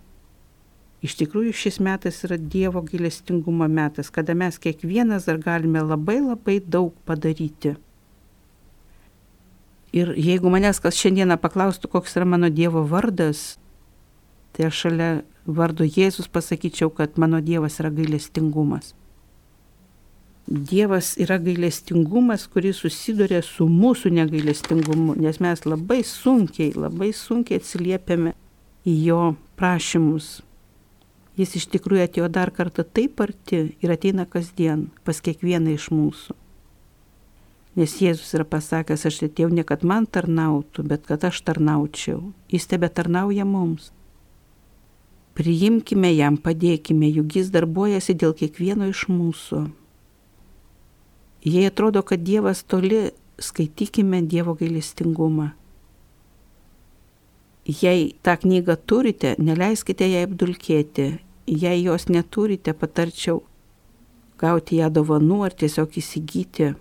Iš 1.05 1.15
tikrųjų 1.21 1.53
šis 1.55 1.77
metas 1.85 2.23
yra 2.25 2.39
Dievo 2.41 2.81
gailestingumo 2.83 3.69
metas, 3.69 4.09
kada 4.11 4.35
mes 4.35 4.57
kiekvienas 4.59 5.29
dar 5.29 5.39
galime 5.39 5.83
labai 5.85 6.23
labai 6.25 6.57
daug 6.61 6.95
padaryti. 7.07 7.77
Ir 9.97 10.13
jeigu 10.17 10.51
manęs 10.53 10.81
kas 10.83 10.97
šiandieną 10.99 11.37
paklaustų, 11.41 11.91
koks 11.93 12.17
yra 12.17 12.27
mano 12.29 12.51
Dievo 12.51 12.83
vardas, 12.89 13.59
tai 14.57 14.67
aš 14.71 14.83
šalia 14.87 15.11
vardo 15.47 15.85
Jėzus 15.87 16.27
pasakyčiau, 16.33 16.91
kad 16.91 17.21
mano 17.21 17.43
Dievas 17.45 17.79
yra 17.81 17.93
gailestingumas. 17.93 18.95
Dievas 20.47 21.17
yra 21.19 21.41
gailestingumas, 21.43 22.47
kuris 22.47 22.85
susiduria 22.85 23.41
su 23.43 23.67
mūsų 23.67 24.13
negailestingumu, 24.15 25.17
nes 25.19 25.41
mes 25.43 25.65
labai 25.67 26.05
sunkiai, 26.07 26.71
labai 26.79 27.11
sunkiai 27.11 27.59
atsiliepiame 27.59 28.37
į 28.87 28.95
jo 29.09 29.23
prašymus, 29.59 30.37
Jis 31.37 31.53
iš 31.59 31.67
tikrųjų 31.75 32.07
atėjo 32.07 32.29
dar 32.33 32.49
kartą 32.49 32.81
taip 32.97 33.21
arti 33.21 33.59
ir 33.85 33.93
ateina 33.93 34.25
kasdien 34.25 34.87
pas 35.05 35.19
kiekvieną 35.21 35.75
iš 35.77 35.91
mūsų. 35.93 36.37
Nes 37.77 37.93
Jėzus 38.01 38.33
yra 38.39 38.47
pasakęs, 38.49 39.05
aš 39.05 39.19
atėjau 39.27 39.51
ne 39.53 39.65
kad 39.69 39.85
man 39.85 40.07
tarnautų, 40.09 40.87
bet 40.89 41.05
kad 41.05 41.27
aš 41.29 41.43
tarnaučiau. 41.45 42.33
Jis 42.49 42.65
tebe 42.71 42.89
tarnauja 42.89 43.45
mums. 43.45 43.91
Priimkime 45.37 46.15
jam, 46.17 46.39
padėkime, 46.41 47.11
juk 47.13 47.37
jis 47.37 47.53
darbuojasi 47.53 48.17
dėl 48.17 48.33
kiekvieno 48.33 48.89
iš 48.89 49.05
mūsų. 49.13 49.67
Jei 51.47 51.67
atrodo, 51.67 52.03
kad 52.03 52.25
Dievas 52.27 52.65
toli, 52.65 53.11
skaitykime 53.39 54.23
Dievo 54.27 54.55
gailestingumą. 54.59 55.49
Jei 57.83 58.15
tą 58.23 58.37
knygą 58.37 58.77
turite, 58.87 59.35
neleiskite 59.39 60.09
ją 60.11 60.25
apdulkėti, 60.27 61.07
jei 61.47 61.83
jos 61.83 62.09
neturite, 62.09 62.75
patarčiau 62.75 63.45
gauti 64.39 64.81
ją 64.81 64.91
dovanų 64.91 65.41
ar 65.47 65.55
tiesiog 65.55 65.97
įsigyti. 65.99 66.73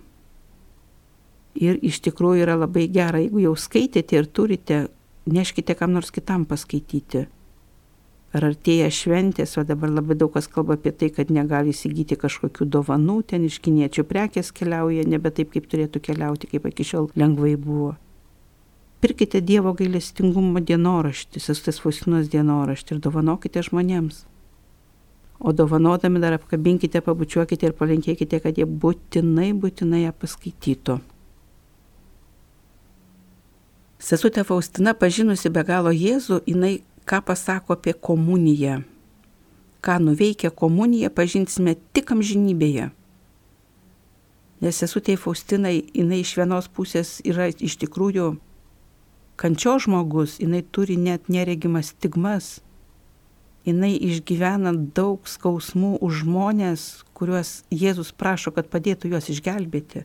Ir 1.56 1.78
iš 1.82 2.02
tikrųjų 2.04 2.44
yra 2.44 2.58
labai 2.60 2.86
gera, 2.92 3.22
jeigu 3.22 3.46
jau 3.46 3.54
skaitėte 3.56 4.18
ir 4.18 4.26
turite, 4.26 4.82
neškite 5.26 5.74
kam 5.78 5.94
nors 5.96 6.10
kitam 6.14 6.44
paskaityti. 6.44 7.26
Ar 8.34 8.48
artėja 8.50 8.88
šventės, 8.90 9.54
o 9.60 9.62
dabar 9.64 9.92
labai 9.92 10.16
daug 10.18 10.32
kas 10.34 10.48
kalba 10.50 10.74
apie 10.76 10.90
tai, 10.90 11.08
kad 11.14 11.30
negali 11.30 11.70
įsigyti 11.70 12.18
kažkokių 12.18 12.66
dovanų, 12.74 13.20
ten 13.30 13.46
iš 13.46 13.60
kiniečių 13.64 14.04
prekės 14.08 14.50
keliauja, 14.56 15.06
nebe 15.06 15.30
taip, 15.30 15.52
kaip 15.54 15.68
turėtų 15.70 16.02
keliauti, 16.10 16.50
kaip 16.50 16.66
iki 16.72 16.84
šiol 16.84 17.08
lengvai 17.16 17.54
buvo. 17.56 17.94
Pirkite 19.00 19.40
Dievo 19.44 19.70
gailestingumo 19.76 20.60
dienoraštį, 20.64 21.40
sestas 21.40 21.78
Faustinos 21.82 22.30
dienoraštį 22.32 22.96
ir 22.96 23.02
dovanokite 23.04 23.62
žmonėms. 23.62 24.24
O 25.38 25.52
dovanodami 25.52 26.20
dar 26.20 26.34
apkabinkite, 26.38 27.02
pabučiuokite 27.04 27.68
ir 27.68 27.76
palinkėkite, 27.76 28.40
kad 28.40 28.56
jie 28.56 28.64
būtinai, 28.66 29.52
būtinai 29.52 30.06
ją 30.06 30.14
paskaitytų. 30.16 30.96
Sesutė 34.00 34.44
Faustina, 34.48 34.94
pažinusi 34.96 35.52
be 35.52 35.62
galo 35.64 35.92
Jėzų, 35.92 36.40
jinai 36.48 36.80
ką 37.06 37.22
pasako 37.22 37.76
apie 37.78 37.94
komuniją. 37.94 38.82
Ką 39.80 39.98
nuveikia 40.02 40.50
komunija, 40.50 41.10
pažinsime 41.10 41.76
tik 41.94 42.10
amžinybėje. 42.14 42.90
Nes 44.60 44.82
sesutė 44.82 45.14
Faustinai, 45.20 45.84
jinai 45.94 46.22
iš 46.24 46.34
vienos 46.38 46.68
pusės 46.72 47.18
yra 47.24 47.50
iš 47.52 47.76
tikrųjų 47.82 48.34
kančio 49.36 49.76
žmogus, 49.84 50.38
jinai 50.40 50.64
turi 50.64 50.96
net 50.96 51.28
neregimas 51.28 51.92
stigmas 51.92 52.56
jinai 53.66 53.96
išgyvena 53.98 54.72
daug 54.94 55.26
skausmų 55.26 55.96
už 56.04 56.22
žmonės, 56.22 56.86
kuriuos 57.16 57.64
Jėzus 57.74 58.12
prašo, 58.14 58.52
kad 58.54 58.70
padėtų 58.70 59.10
juos 59.12 59.28
išgelbėti. 59.32 60.04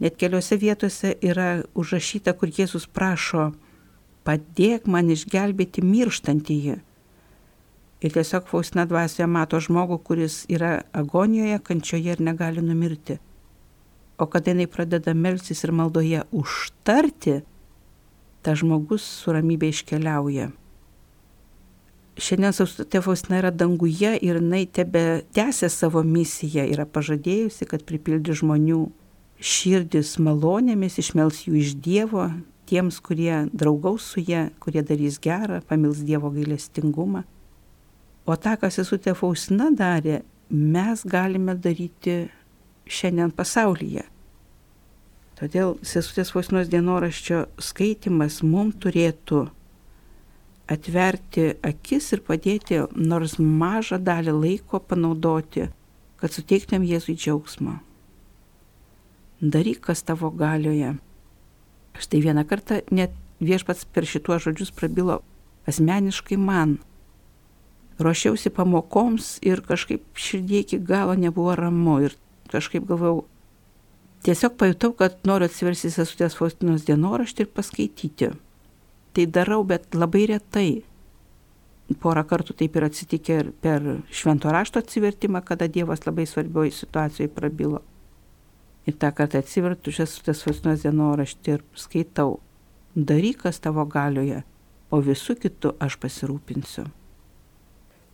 Net 0.00 0.16
keliose 0.20 0.56
vietose 0.60 1.14
yra 1.24 1.64
užrašyta, 1.76 2.32
kur 2.36 2.52
Jėzus 2.52 2.88
prašo, 2.88 3.50
padėk 4.26 4.88
man 4.90 5.12
išgelbėti 5.14 5.84
mirštantįjį. 5.86 6.76
Ir 8.04 8.12
tiesiog 8.12 8.50
Faustina 8.50 8.84
dvasioje 8.88 9.28
mato 9.30 9.60
žmogų, 9.62 9.98
kuris 10.04 10.42
yra 10.52 10.82
agonijoje, 10.92 11.62
kančioje 11.64 12.16
ir 12.16 12.20
negali 12.20 12.64
numirti. 12.64 13.18
O 14.18 14.26
kada 14.28 14.52
jinai 14.52 14.68
pradeda 14.68 15.14
melsis 15.14 15.62
ir 15.64 15.72
maldoje 15.76 16.22
užtarti, 16.32 17.40
tas 18.44 18.60
žmogus 18.60 19.04
su 19.04 19.32
ramybė 19.34 19.72
iškeliauja. 19.72 20.50
Šiandien 22.16 22.54
Saustutė 22.56 23.02
Faustina 23.04 23.42
yra 23.42 23.50
danguje 23.52 24.14
ir 24.24 24.38
jinai 24.40 24.64
tebe 24.72 25.02
tęsia 25.36 25.68
savo 25.72 26.00
misiją, 26.04 26.64
yra 26.64 26.86
pažadėjusi, 26.88 27.68
kad 27.68 27.84
pripildi 27.84 28.36
žmonių 28.40 28.86
širdis 29.36 30.14
malonėmis, 30.22 30.96
išmels 31.02 31.42
jų 31.44 31.58
iš 31.60 31.74
Dievo, 31.84 32.30
tiems, 32.66 33.00
kurie 33.00 33.46
draugaus 33.52 34.10
su 34.12 34.20
jie, 34.20 34.48
kurie 34.60 34.82
darys 34.86 35.20
gerą, 35.22 35.60
pamils 35.68 36.02
Dievo 36.06 36.30
gailestingumą. 36.34 37.22
O 38.26 38.34
tą, 38.36 38.56
ką 38.58 38.70
sesutė 38.74 39.14
Faustina 39.14 39.70
darė, 39.70 40.20
mes 40.50 41.04
galime 41.06 41.54
daryti 41.54 42.26
šiandien 42.86 43.30
pasaulyje. 43.34 44.04
Todėl 45.36 45.76
sesutės 45.84 46.32
Faustinos 46.32 46.70
dienoraščio 46.72 47.42
skaitimas 47.60 48.40
mums 48.42 48.78
turėtų 48.80 49.44
atverti 50.72 51.50
akis 51.66 52.12
ir 52.16 52.22
padėti 52.26 52.80
nors 52.96 53.36
mažą 53.38 53.98
dalį 54.02 54.32
laiko 54.40 54.80
panaudoti, 54.80 55.68
kad 56.16 56.32
suteiktum 56.32 56.86
Jėzui 56.88 57.14
džiaugsmą. 57.20 57.76
Daryk, 59.40 59.82
kas 59.84 60.00
tavo 60.02 60.30
galioje. 60.32 60.94
Štai 62.00 62.20
vieną 62.24 62.44
kartą 62.48 62.80
net 62.90 63.14
viešpats 63.40 63.86
per 63.92 64.06
šituos 64.08 64.44
žodžius 64.44 64.72
prabilo 64.76 65.20
asmeniškai 65.66 66.36
man. 66.36 66.78
Ruošiausi 67.98 68.52
pamokoms 68.52 69.38
ir 69.42 69.62
kažkaip 69.64 70.02
širdie 70.14 70.60
iki 70.60 70.78
galo 70.78 71.14
nebuvo 71.16 71.54
ramu 71.56 72.00
ir 72.04 72.16
kažkaip 72.52 72.84
galvojau, 72.86 73.24
tiesiog 74.22 74.58
pajutau, 74.60 74.92
kad 74.92 75.16
noriu 75.24 75.48
atsiversti 75.48 75.90
sesutės 75.90 76.36
Faustinos 76.36 76.84
dienoraštį 76.86 77.46
ir 77.46 77.50
paskaityti. 77.56 78.30
Tai 79.16 79.26
darau, 79.32 79.62
bet 79.64 79.96
labai 79.96 80.26
retai. 80.28 80.68
Porą 82.02 82.24
kartų 82.26 82.56
taip 82.60 82.76
ir 82.76 82.84
atsitikė 82.88 83.36
ir 83.40 83.50
per 83.62 83.84
švento 84.10 84.52
rašto 84.52 84.82
atsivertimą, 84.82 85.40
kada 85.46 85.68
Dievas 85.70 86.04
labai 86.06 86.26
svarbioje 86.28 86.74
situacijoje 86.82 87.30
prabilo. 87.32 87.80
Ir 88.86 88.94
tą 88.94 89.10
kartą 89.14 89.40
atsivertu 89.42 89.90
šias 89.94 90.14
tas 90.22 90.44
Faustinos 90.46 90.84
dienoraštį 90.84 91.56
ir 91.56 91.64
skaitau, 91.74 92.38
daryk, 92.94 93.42
kas 93.42 93.58
tavo 93.60 93.84
galioje, 93.90 94.44
o 94.94 95.00
visų 95.02 95.34
kitų 95.42 95.74
aš 95.82 95.98
pasirūpinsiu. 96.02 96.86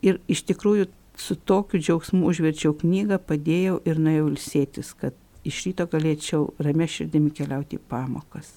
Ir 0.02 0.18
iš 0.32 0.42
tikrųjų 0.48 0.88
su 1.20 1.36
tokiu 1.36 1.80
džiaugsmu 1.80 2.24
užverčiau 2.26 2.72
knygą, 2.80 3.20
padėjau 3.20 3.78
ir 3.86 4.00
nuėjau 4.00 4.30
ilsėtis, 4.32 4.94
kad 4.96 5.14
iš 5.46 5.60
ryto 5.68 5.86
galėčiau 5.90 6.48
ramia 6.62 6.88
širdimi 6.88 7.30
keliauti 7.36 7.78
į 7.78 7.84
pamokas. 7.90 8.56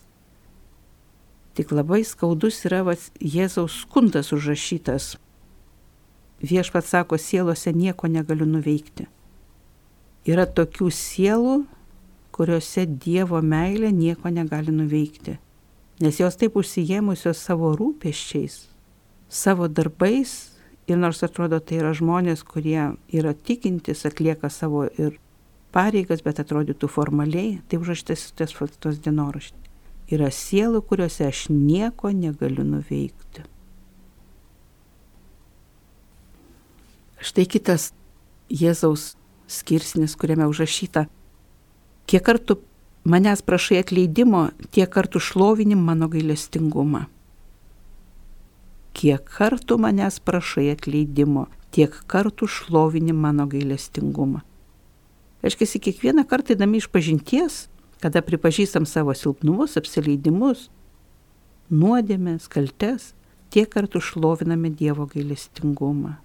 Tik 1.55 1.71
labai 1.71 2.01
skaudus 2.03 2.63
yra 2.67 2.81
vas, 2.83 3.09
Jėzaus 3.19 3.77
skundas 3.85 4.33
užrašytas. 4.35 5.15
Viešpats 6.43 6.91
sako, 6.91 7.19
sielose 7.21 7.71
nieko 7.71 8.09
negaliu 8.11 8.47
nuveikti. 8.49 9.07
Yra 10.27 10.43
tokių 10.49 10.89
sielų, 10.91 11.61
kuriuose 12.35 12.85
Dievo 12.85 13.39
meilė 13.41 13.91
nieko 13.95 14.31
negali 14.33 14.73
nuveikti. 14.75 15.37
Nes 16.03 16.19
jos 16.19 16.35
taip 16.35 16.57
užsijėmusios 16.59 17.39
savo 17.39 17.71
rūpeščiais, 17.79 18.57
savo 19.31 19.69
darbais 19.71 20.33
ir 20.87 20.99
nors 20.99 21.23
atrodo 21.23 21.61
tai 21.63 21.79
yra 21.79 21.93
žmonės, 21.95 22.43
kurie 22.43 22.91
yra 23.15 23.31
tikintis, 23.33 24.03
atlieka 24.07 24.51
savo 24.51 24.83
ir 24.99 25.15
pareigas, 25.75 26.23
bet 26.25 26.41
atrodytų 26.43 26.89
formaliai, 26.91 27.59
tai 27.67 27.79
užrašytas 27.79 28.29
tos, 28.35 28.55
tos 28.79 28.99
dienoraštį. 29.03 29.59
Yra 30.15 30.29
sielų, 30.29 30.83
kuriuose 30.85 31.25
aš 31.25 31.47
nieko 31.49 32.11
negaliu 32.13 32.67
nuveikti. 32.67 33.47
Štai 37.25 37.47
kitas 37.49 37.89
Jėzaus 38.51 39.15
skirsnis, 39.49 40.13
kuriame 40.19 40.45
užrašyta, 40.51 41.07
Kiek 42.05 42.21
kartų 42.25 42.59
manęs 43.05 43.41
prašai 43.45 43.79
atleidimo, 43.81 44.49
tiek 44.73 44.89
kartų 44.89 45.21
šlovinim 45.21 45.81
mano 45.81 46.09
gailestingumą. 46.09 47.05
Kiek 48.95 49.25
kartų 49.37 49.77
manęs 49.81 50.19
prašai 50.23 50.69
atleidimo, 50.73 51.47
tiek 51.73 51.95
kartų 52.07 52.47
šlovinim 52.47 53.17
mano 53.19 53.47
gailestingumą. 53.49 54.43
Reiškia, 55.45 55.81
kiekvieną 55.87 56.25
kartą 56.25 56.55
įdami 56.55 56.79
iš 56.81 56.87
pažinties, 56.89 57.65
kada 58.01 58.21
pripažįstam 58.25 58.85
savo 58.89 59.13
silpnumus, 59.13 59.75
apsileidimus, 59.77 60.69
nuodėmės, 61.69 62.47
kaltes, 62.49 63.13
tiek 63.53 63.69
kartų 63.69 64.01
šloviname 64.01 64.71
Dievo 64.73 65.05
gailestingumą. 65.09 66.15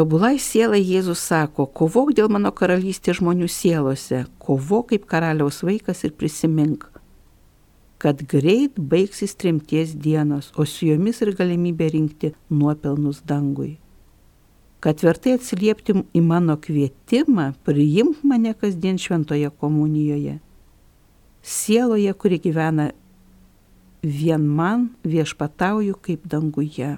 Tobulai 0.00 0.38
sielai 0.40 0.78
Jėzus 0.80 1.20
sako, 1.28 1.66
kovok 1.76 2.14
dėl 2.16 2.30
mano 2.32 2.48
karalystės 2.56 3.18
žmonių 3.18 3.44
sielose, 3.52 4.22
kovok 4.40 4.94
kaip 4.94 5.02
karaliaus 5.10 5.58
vaikas 5.60 5.98
ir 6.08 6.14
prisimink, 6.16 6.86
kad 8.00 8.22
greit 8.24 8.78
baigsis 8.80 9.36
trimties 9.36 9.92
dienos, 9.92 10.48
o 10.56 10.64
su 10.64 10.88
jomis 10.88 11.20
ir 11.20 11.34
galimybė 11.36 11.90
rinkti 11.92 12.30
nuopelnus 12.48 13.20
dangui. 13.28 13.74
Kad 14.80 15.04
vertai 15.04 15.34
atsiliepti 15.36 15.98
į 16.16 16.24
mano 16.24 16.56
kvietimą, 16.56 17.50
priimk 17.68 18.24
mane 18.24 18.54
kasdien 18.56 18.96
šventoje 18.96 19.52
komunijoje. 19.60 20.38
Sieloje, 21.44 22.16
kuri 22.16 22.40
gyvena 22.40 22.88
vien 24.00 24.48
man, 24.48 24.94
viešpatauju 25.04 26.00
kaip 26.00 26.24
danguje. 26.24 26.94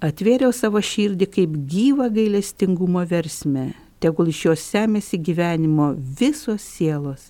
Atvėriau 0.00 0.48
savo 0.56 0.80
širdį 0.80 1.26
kaip 1.28 1.56
gyvą 1.68 2.06
gailestingumo 2.14 3.02
versmę, 3.04 3.66
tegul 4.00 4.30
iš 4.32 4.38
jos 4.46 4.62
semėsi 4.64 5.18
gyvenimo 5.20 5.90
visos 6.20 6.64
sielos. 6.64 7.26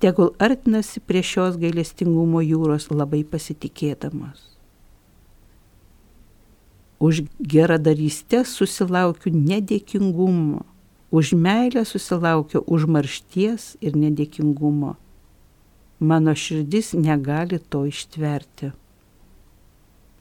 Tegul 0.00 0.30
artinasi 0.40 1.02
prie 1.04 1.20
šios 1.20 1.58
gailestingumo 1.60 2.40
jūros 2.40 2.88
labai 2.88 3.20
pasitikėdamos. 3.28 4.46
Už 7.04 7.26
geradarystę 7.36 8.46
susilaukiu 8.48 9.34
nedėkingumo, 9.36 10.64
už 11.12 11.36
meilę 11.36 11.84
susilaukiu 11.84 12.64
užmaršties 12.64 13.74
ir 13.84 13.92
nedėkingumo. 13.92 14.96
Mano 16.00 16.32
širdis 16.32 16.94
negali 16.96 17.60
to 17.60 17.84
ištverti. 17.92 18.72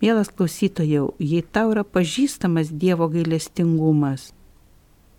Mielas 0.01 0.29
klausytojau, 0.29 1.15
jei 1.17 1.41
tau 1.41 1.71
yra 1.73 1.81
pažįstamas 1.81 2.69
Dievo 2.69 3.07
gailestingumas, 3.10 4.29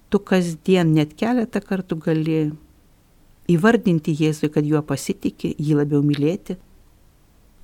tu 0.08 0.20
kasdien 0.22 0.92
net 0.94 1.16
keletą 1.18 1.58
kartų 1.64 1.98
gali 2.04 2.38
įvardinti 3.50 4.14
Jėzui, 4.14 4.52
kad 4.54 4.66
juo 4.68 4.84
pasitikė, 4.86 5.50
jį 5.58 5.80
labiau 5.80 6.04
mylėti 6.06 6.58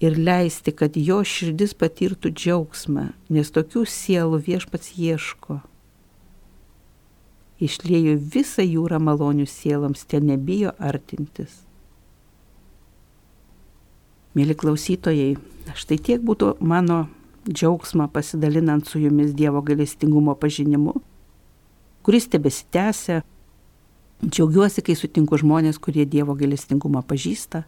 ir 0.03 0.19
leisti, 0.19 0.75
kad 0.75 0.97
jo 0.99 1.21
širdis 1.23 1.77
patirtų 1.79 2.33
džiaugsmą, 2.35 3.07
nes 3.31 3.53
tokių 3.55 3.85
sielų 3.89 4.41
viešpats 4.49 4.97
ieško. 4.99 5.61
Išlieju 7.63 8.19
visą 8.35 8.65
jūrą 8.67 8.99
malonių 8.99 9.47
sieloms, 9.49 10.03
ten 10.11 10.27
nebijo 10.29 10.75
artintis. 10.83 11.63
Mėly 14.35 14.57
klausytojai, 14.59 15.37
štai 15.79 15.99
tiek 16.03 16.23
būtų 16.27 16.57
mano 16.59 17.05
džiaugsmą 17.47 18.09
pasidalinant 18.11 18.89
su 18.89 18.99
jumis 18.99 19.35
Dievo 19.37 19.63
galestingumo 19.63 20.35
pažinimu, 20.35 20.97
kuris 22.03 22.27
tebesitęsia. 22.33 23.23
Džiaugiuosi, 24.25 24.83
kai 24.83 24.97
sutinku 24.97 25.39
žmonės, 25.39 25.79
kurie 25.79 26.07
Dievo 26.09 26.35
galestingumą 26.39 27.05
pažįsta. 27.07 27.65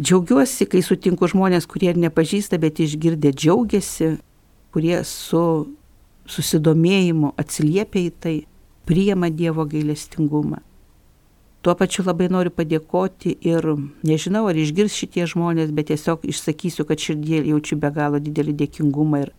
Džiaugiuosi, 0.00 0.64
kai 0.70 0.80
sutinku 0.86 1.28
žmonės, 1.28 1.66
kurie 1.68 1.90
ir 1.92 1.98
nepažįsta, 2.00 2.56
bet 2.62 2.80
išgirdę 2.80 3.34
džiaugiasi, 3.34 4.14
kurie 4.72 5.02
su 5.04 5.42
susidomėjimu 6.30 7.34
atsiliepia 7.40 8.06
į 8.06 8.12
tai, 8.22 8.36
priema 8.88 9.28
Dievo 9.28 9.66
gailestingumą. 9.68 10.62
Tuo 11.60 11.74
pačiu 11.76 12.06
labai 12.06 12.30
noriu 12.32 12.48
padėkoti 12.56 13.34
ir 13.44 13.66
nežinau, 14.08 14.46
ar 14.48 14.56
išgirs 14.56 14.94
šitie 14.96 15.26
žmonės, 15.28 15.74
bet 15.76 15.90
tiesiog 15.90 16.22
išsakysiu, 16.24 16.86
kad 16.88 17.02
širdie 17.04 17.42
jaučiu 17.50 17.76
be 17.76 17.90
galo 17.92 18.16
didelį 18.16 18.54
dėkingumą 18.62 19.18
ir 19.26 19.32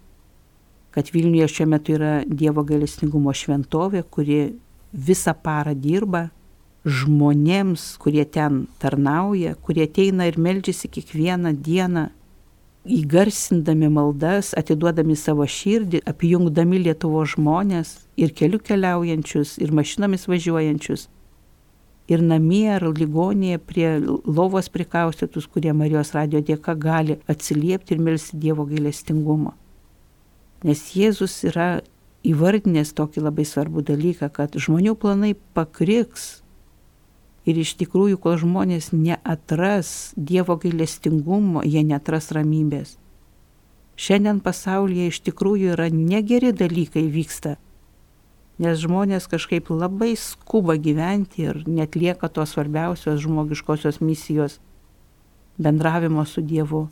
kad 0.93 1.07
Vilniuje 1.09 1.47
šiuo 1.49 1.65
metu 1.71 1.95
yra 1.95 2.11
Dievo 2.27 2.61
gailestingumo 2.67 3.33
šventovė, 3.33 4.03
kuri 4.13 4.37
visą 4.93 5.33
parą 5.33 5.73
dirba 5.73 6.27
žmonėms, 6.85 7.85
kurie 8.01 8.25
ten 8.25 8.67
tarnauja, 8.81 9.55
kurie 9.65 9.87
ateina 9.87 10.27
ir 10.29 10.37
melžiasi 10.37 10.91
kiekvieną 10.93 11.55
dieną, 11.57 12.03
įgarsindami 12.85 13.89
maldas, 13.93 14.51
atiduodami 14.57 15.17
savo 15.17 15.47
širdį, 15.49 16.03
apjungdami 16.09 16.83
Lietuvo 16.85 17.25
žmonės 17.25 17.95
ir 18.21 18.33
keliu 18.37 18.61
keliaujančius, 18.61 19.55
ir 19.61 19.73
mašinomis 19.73 20.27
važiuojančius 20.29 21.07
ir 22.11 22.23
namie, 22.25 22.67
ar 22.75 22.83
ligonėje 22.91 23.59
prie 23.63 23.87
lovos 24.03 24.67
prikaustytus, 24.73 25.47
kurie 25.47 25.73
Marijos 25.77 26.13
radio 26.15 26.41
dėka 26.43 26.75
gali 26.75 27.17
atsiliepti 27.31 27.95
ir 27.95 28.03
melsti 28.03 28.39
Dievo 28.41 28.67
gailestingumo. 28.67 29.55
Nes 30.67 30.83
Jėzus 30.93 31.39
yra 31.47 31.81
įvardinęs 32.27 32.93
tokį 32.97 33.25
labai 33.25 33.47
svarbų 33.47 33.85
dalyką, 33.87 34.29
kad 34.33 34.57
žmonių 34.59 34.93
planai 34.99 35.33
pakriks. 35.55 36.41
Ir 37.49 37.57
iš 37.57 37.73
tikrųjų, 37.79 38.19
kol 38.21 38.37
žmonės 38.37 38.91
neatras 38.93 40.11
Dievo 40.13 40.59
gailestingumo, 40.61 41.63
jie 41.65 41.81
netras 41.87 42.29
ramybės. 42.35 42.99
Šiandien 43.97 44.43
pasaulyje 44.45 45.09
iš 45.09 45.23
tikrųjų 45.25 45.73
yra 45.73 45.89
negeri 45.93 46.51
dalykai 46.53 47.07
vyksta 47.09 47.57
nes 48.61 48.77
žmonės 48.77 49.25
kažkaip 49.31 49.71
labai 49.73 50.13
skuba 50.19 50.75
gyventi 50.77 51.47
ir 51.49 51.63
netlieka 51.65 52.29
tos 52.29 52.53
svarbiausios 52.53 53.23
žmogiškosios 53.23 54.01
misijos 54.05 54.59
bendravimo 55.57 56.25
su 56.25 56.41
Dievu. 56.45 56.87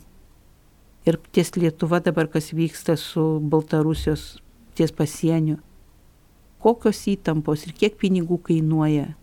Ir 1.06 1.16
ties 1.32 1.54
Lietuva 1.56 2.00
dabar 2.04 2.28
kas 2.28 2.50
vyksta 2.52 2.96
su 2.98 3.38
Baltarusijos 3.40 4.40
ties 4.74 4.92
pasieniu. 4.92 5.60
Kokios 6.60 7.06
įtampos 7.08 7.64
ir 7.64 7.72
kiek 7.72 7.96
pinigų 8.02 8.36
kainuoja. 8.50 9.14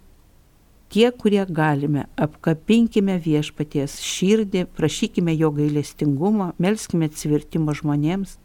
Tie, 0.87 1.11
kurie 1.11 1.43
galime, 1.51 2.07
apkapinkime 2.15 3.17
viešpaties 3.19 3.99
širdį, 4.07 4.63
prašykime 4.71 5.35
jo 5.35 5.51
gailestingumo, 5.51 6.53
melskime 6.63 7.11
atsivertimo 7.11 7.75
žmonėms 7.75 8.37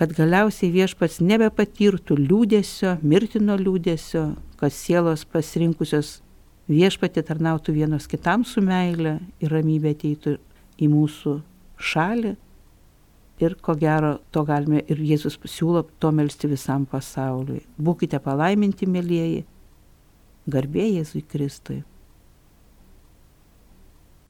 kad 0.00 0.14
galiausiai 0.16 0.70
viešpats 0.72 1.18
nebepatirtų 1.20 2.16
liūdėsio, 2.16 2.94
mirtino 3.04 3.52
liūdėsio, 3.60 4.22
kad 4.56 4.72
sielos 4.72 5.26
pasirinkusios 5.28 6.14
viešpatį 6.72 7.24
tarnautų 7.28 7.74
vienos 7.76 8.06
kitam 8.08 8.46
su 8.48 8.62
meile 8.64 9.18
ir 9.44 9.52
ramybė 9.52 9.90
ateitų 9.92 10.38
į 10.80 10.88
mūsų 10.88 11.34
šalį. 11.90 12.32
Ir 13.44 13.56
ko 13.60 13.74
gero, 13.76 14.14
to 14.32 14.40
galime 14.48 14.80
ir 14.88 15.02
Jėzus 15.04 15.36
siūlo 15.44 15.82
to 16.00 16.12
melstį 16.16 16.48
visam 16.54 16.86
pasauliui. 16.88 17.60
Būkite 17.76 18.22
palaiminti, 18.24 18.88
mėlyjeji, 18.88 19.42
garbė 20.48 20.86
Jėzui 20.94 21.26
Kristui. 21.28 21.82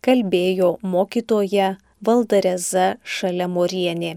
Kalbėjo 0.02 0.72
mokytoja 0.82 1.76
Valdareza 2.02 2.96
Šalemorienė. 3.04 4.16